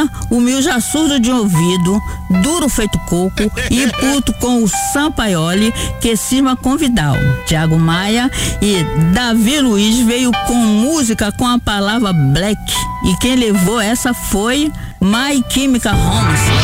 Quinta, 0.00 0.10
o 0.30 0.40
Mil 0.40 0.62
já 0.62 0.80
surdo 0.80 1.18
de 1.18 1.30
ouvido, 1.30 2.00
duro 2.42 2.68
feito 2.68 2.98
coco 3.00 3.42
e 3.70 3.86
puto 3.98 4.32
com 4.34 4.62
o 4.62 4.68
Sampaioli, 4.92 5.72
que 6.00 6.16
cisma 6.16 6.56
convidá-lo. 6.56 7.18
Tiago 7.46 7.78
Maia 7.78 8.30
e 8.62 8.84
Davi 9.12 9.60
Luiz 9.60 9.98
veio 9.98 10.30
com 10.46 10.54
música 10.54 11.32
com 11.32 11.46
a 11.46 11.58
palavra 11.58 12.12
black. 12.12 12.60
E 13.04 13.16
quem 13.18 13.34
levou 13.34 13.80
essa 13.80 14.14
foi 14.14 14.72
My 15.00 15.42
Chemical 15.50 15.96
Homes. 15.96 16.59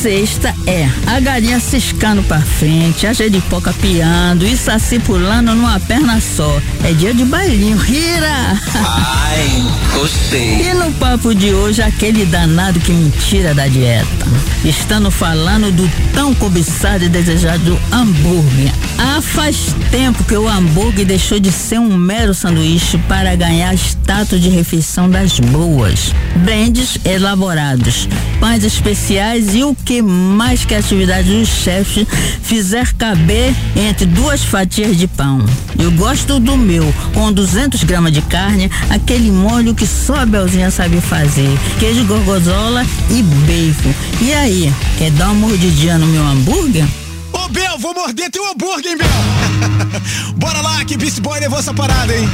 Sexta 0.00 0.54
é 0.66 0.88
a 1.06 1.20
galinha 1.20 1.60
ciscando 1.60 2.22
pra 2.22 2.40
frente, 2.40 3.06
a 3.06 3.12
jeripoca 3.12 3.70
piando 3.82 4.46
e 4.46 4.56
saci 4.56 4.98
pulando 4.98 5.54
numa 5.54 5.78
perna 5.78 6.18
só. 6.22 6.58
É 6.82 6.92
dia 6.92 7.12
de 7.12 7.22
bailinho, 7.22 7.76
rira! 7.76 8.58
Ai, 8.74 9.62
gostei. 9.92 10.70
E 10.70 10.72
no 10.72 10.90
papo 10.92 11.34
de 11.34 11.52
hoje, 11.52 11.82
aquele 11.82 12.24
danado 12.24 12.80
que 12.80 12.92
me 12.92 13.10
tira 13.10 13.52
da 13.52 13.66
dieta. 13.66 14.26
Estando 14.64 15.10
falando 15.10 15.70
do 15.70 15.86
tão 16.14 16.34
cobiçado 16.34 17.04
e 17.04 17.08
desejado 17.10 17.78
hambúrguer. 17.92 18.72
Ah, 19.02 19.22
faz 19.22 19.74
tempo 19.90 20.22
que 20.24 20.36
o 20.36 20.46
hambúrguer 20.46 21.06
deixou 21.06 21.40
de 21.40 21.50
ser 21.50 21.78
um 21.78 21.96
mero 21.96 22.34
sanduíche 22.34 22.98
para 23.08 23.34
ganhar 23.34 23.72
status 23.74 24.38
de 24.38 24.50
refeição 24.50 25.08
das 25.08 25.40
boas. 25.40 26.14
Brands 26.44 26.98
elaborados, 27.02 28.06
pães 28.38 28.62
especiais 28.62 29.54
e 29.54 29.64
o 29.64 29.74
que 29.74 30.02
mais 30.02 30.66
que 30.66 30.74
a 30.74 30.80
atividade 30.80 31.30
dos 31.30 31.48
chefes 31.48 32.06
fizer 32.42 32.92
caber 32.92 33.54
entre 33.74 34.04
duas 34.04 34.44
fatias 34.44 34.98
de 34.98 35.06
pão. 35.06 35.46
Eu 35.78 35.90
gosto 35.92 36.38
do 36.38 36.58
meu, 36.58 36.92
com 37.14 37.32
200 37.32 37.82
gramas 37.84 38.12
de 38.12 38.20
carne, 38.20 38.70
aquele 38.90 39.30
molho 39.30 39.74
que 39.74 39.86
só 39.86 40.16
a 40.16 40.26
Belzinha 40.26 40.70
sabe 40.70 41.00
fazer, 41.00 41.48
queijo 41.78 42.04
gorgonzola 42.04 42.84
e 43.08 43.22
bacon. 43.22 43.94
E 44.20 44.34
aí, 44.34 44.74
quer 44.98 45.10
dar 45.12 45.30
uma 45.30 45.46
mordidinha 45.46 45.96
no 45.96 46.06
meu 46.06 46.22
hambúrguer? 46.22 46.84
Bel, 47.50 47.78
vou 47.78 47.94
morder 47.94 48.30
teu 48.30 48.46
hambúrguer, 48.50 48.96
Bel? 48.96 49.08
Bora 50.36 50.60
lá, 50.60 50.84
que 50.84 50.96
Beast 50.96 51.20
Boy 51.20 51.40
levou 51.40 51.58
essa 51.58 51.74
parada, 51.74 52.16
hein? 52.16 52.28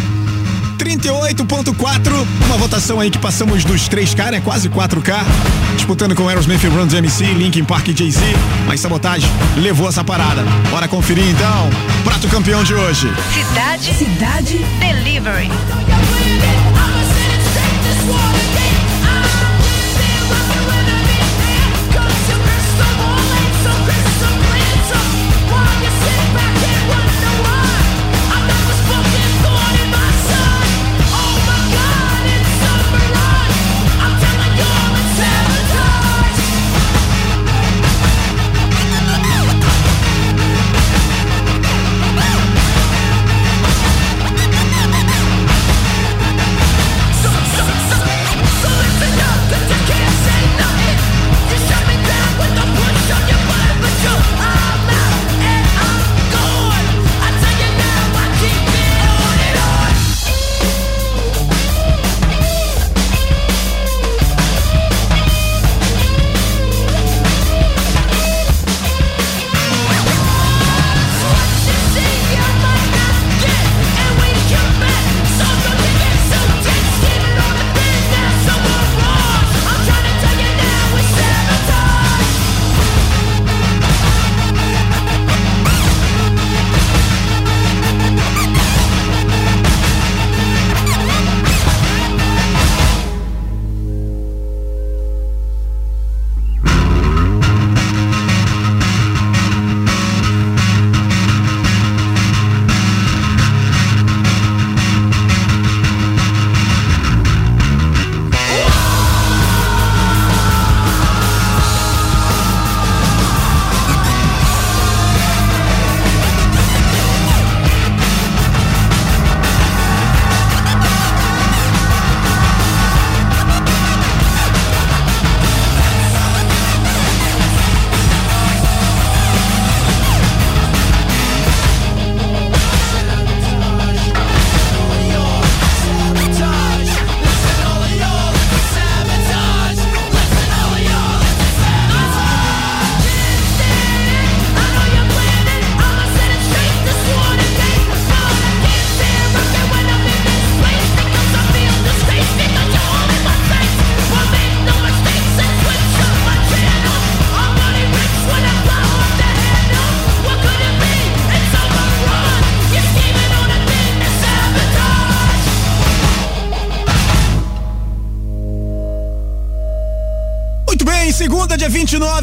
38.4, 0.78 2.26
uma 2.46 2.56
votação 2.58 3.00
aí 3.00 3.10
que 3.10 3.18
passamos 3.18 3.64
dos 3.64 3.88
3K, 3.88 4.30
né? 4.30 4.40
Quase 4.40 4.68
4K. 4.68 5.24
Disputando 5.74 6.14
com 6.14 6.28
Aerosmith, 6.28 6.62
Run 6.64 6.88
MC, 6.96 7.24
Linkin 7.24 7.64
Park 7.64 7.88
e 7.88 7.96
Jay-Z. 7.96 8.20
Mas 8.66 8.80
Sabotagem 8.80 9.28
levou 9.56 9.88
essa 9.88 10.04
parada. 10.04 10.42
Bora 10.70 10.86
conferir 10.86 11.24
então. 11.28 11.70
Prato 12.04 12.28
campeão 12.28 12.62
de 12.62 12.74
hoje. 12.74 13.08
Cidade. 13.32 13.94
Cidade 13.94 14.58
Delivery. 14.78 15.50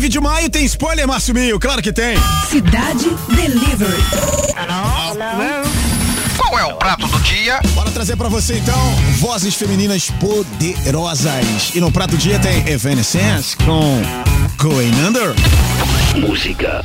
9 0.03 0.09
de 0.09 0.19
maio 0.19 0.49
tem 0.49 0.65
spoiler, 0.65 1.07
Márcio 1.07 1.33
Minho, 1.33 1.57
claro 1.57 1.81
que 1.81 1.93
tem. 1.93 2.17
Cidade 2.49 3.09
Delivery. 3.33 4.03
Hello. 4.49 5.63
Qual 6.35 6.59
é 6.59 6.65
o 6.65 6.75
prato 6.75 7.07
do 7.07 7.19
dia? 7.21 7.61
Bora 7.73 7.89
trazer 7.89 8.17
para 8.17 8.27
você 8.27 8.57
então 8.57 8.77
vozes 9.19 9.55
femininas 9.55 10.09
poderosas. 10.19 11.73
E 11.73 11.79
no 11.79 11.89
prato 11.89 12.11
do 12.11 12.17
dia 12.17 12.37
tem 12.37 12.67
Evanescence 12.67 13.55
com 13.55 14.01
Going 14.57 14.93
Under. 15.07 15.33
Música 16.19 16.83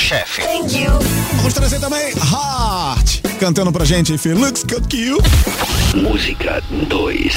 chefe? 0.00 0.42
Vamos 1.36 1.52
trazer 1.52 1.78
também 1.78 2.12
Heart, 2.14 3.20
cantando 3.38 3.70
pra 3.70 3.84
gente 3.84 4.14
If 4.14 4.24
It 4.26 4.34
Looks 4.34 4.64
Good 4.64 4.88
to 4.88 4.96
You. 4.96 5.18
Música 5.94 6.62
2 6.88 7.34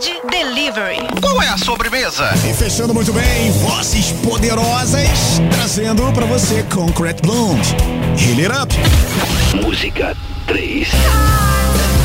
Cidade 0.00 0.20
Delivery. 0.30 0.98
Qual 1.20 1.42
é 1.42 1.48
a 1.48 1.58
sobremesa? 1.58 2.30
E 2.48 2.54
fechando 2.54 2.94
muito 2.94 3.12
bem, 3.12 3.50
vozes 3.52 4.12
poderosas, 4.12 5.38
trazendo 5.50 6.10
para 6.12 6.24
você 6.24 6.62
Concrete 6.74 7.20
Blonde. 7.20 7.76
Heal 8.16 8.50
It 8.50 8.62
Up. 8.62 9.62
Música 9.62 10.16
3. 10.46 10.88
Ah! 11.06 11.99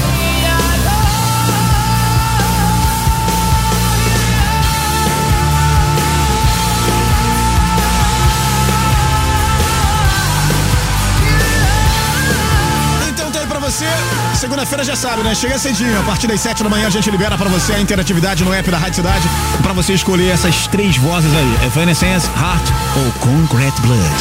Segunda-feira 14.46 14.84
já 14.84 14.96
sabe, 14.96 15.24
né? 15.24 15.34
Chega 15.34 15.58
cedinho, 15.58 16.00
a 16.00 16.04
partir 16.04 16.28
das 16.28 16.39
7 16.39 16.62
da 16.62 16.70
manhã 16.70 16.86
a 16.86 16.89
gente 16.91 17.10
libera 17.10 17.36
pra 17.36 17.50
você 17.50 17.74
a 17.74 17.80
interatividade 17.80 18.43
no 18.43 18.54
app 18.54 18.70
da 18.70 18.78
Rádio 18.78 18.98
Cidade, 18.98 19.28
pra 19.64 19.74
você 19.74 19.93
escolher 19.93 20.30
essas 20.30 20.68
três 20.68 20.98
vozes 20.98 21.34
aí, 21.34 21.66
Evanescence, 21.66 22.28
Heart 22.28 22.64
ou 22.96 23.12
Concrete 23.14 23.82
Blood. 23.82 24.16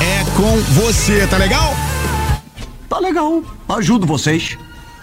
É 0.00 0.24
com 0.34 0.56
você, 0.80 1.26
tá 1.26 1.36
legal? 1.36 1.76
Tá 2.88 2.98
legal, 2.98 3.42
ajudo 3.68 4.06
vocês. 4.06 4.56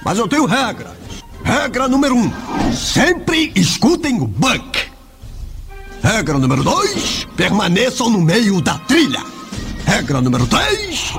Mas 0.03 0.17
eu 0.17 0.27
tenho 0.27 0.47
regra. 0.47 0.97
Regra 1.43 1.87
número 1.87 2.15
um: 2.15 2.31
sempre 2.73 3.51
escutem 3.55 4.19
o 4.21 4.25
Buck. 4.25 4.87
Regra 6.01 6.39
número 6.39 6.63
dois: 6.63 7.27
permaneçam 7.37 8.09
no 8.09 8.19
meio 8.19 8.59
da 8.59 8.79
trilha. 8.79 9.21
Regra 9.85 10.19
número 10.19 10.47
três: 10.47 11.13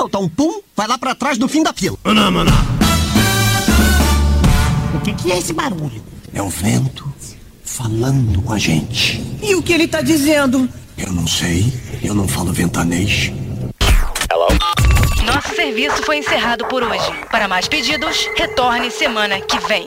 soltar 0.00 0.22
um 0.22 0.28
pum, 0.28 0.62
vai 0.74 0.86
lá 0.86 0.96
pra 0.96 1.14
trás 1.14 1.36
do 1.36 1.46
fim 1.46 1.62
da 1.62 1.74
fila. 1.74 1.98
Não, 2.04 2.14
não, 2.14 2.44
não. 2.44 2.52
O 4.94 5.00
que, 5.00 5.12
que 5.12 5.30
é 5.30 5.38
esse 5.38 5.52
barulho? 5.52 6.02
É 6.32 6.40
o 6.40 6.48
vento 6.48 7.12
falando 7.62 8.40
com 8.40 8.54
a 8.54 8.58
gente. 8.58 9.22
E 9.42 9.54
o 9.54 9.62
que 9.62 9.74
ele 9.74 9.86
tá 9.86 10.00
dizendo? 10.00 10.66
Eu 10.96 11.12
não 11.12 11.26
sei, 11.26 11.70
eu 12.02 12.14
não 12.14 12.26
falo 12.26 12.50
ventanês. 12.50 13.30
Nosso 15.24 15.54
serviço 15.54 16.02
foi 16.04 16.16
encerrado 16.16 16.64
por 16.66 16.82
hoje. 16.82 17.12
Para 17.30 17.46
mais 17.46 17.68
pedidos, 17.68 18.26
retorne 18.36 18.90
semana 18.90 19.38
que 19.40 19.58
vem. 19.68 19.84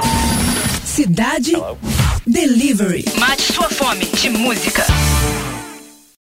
Cidade 0.85 1.53
Delivery. 2.27 3.05
Mate 3.17 3.51
sua 3.51 3.69
fome 3.69 4.05
de 4.05 4.29
música. 4.29 4.85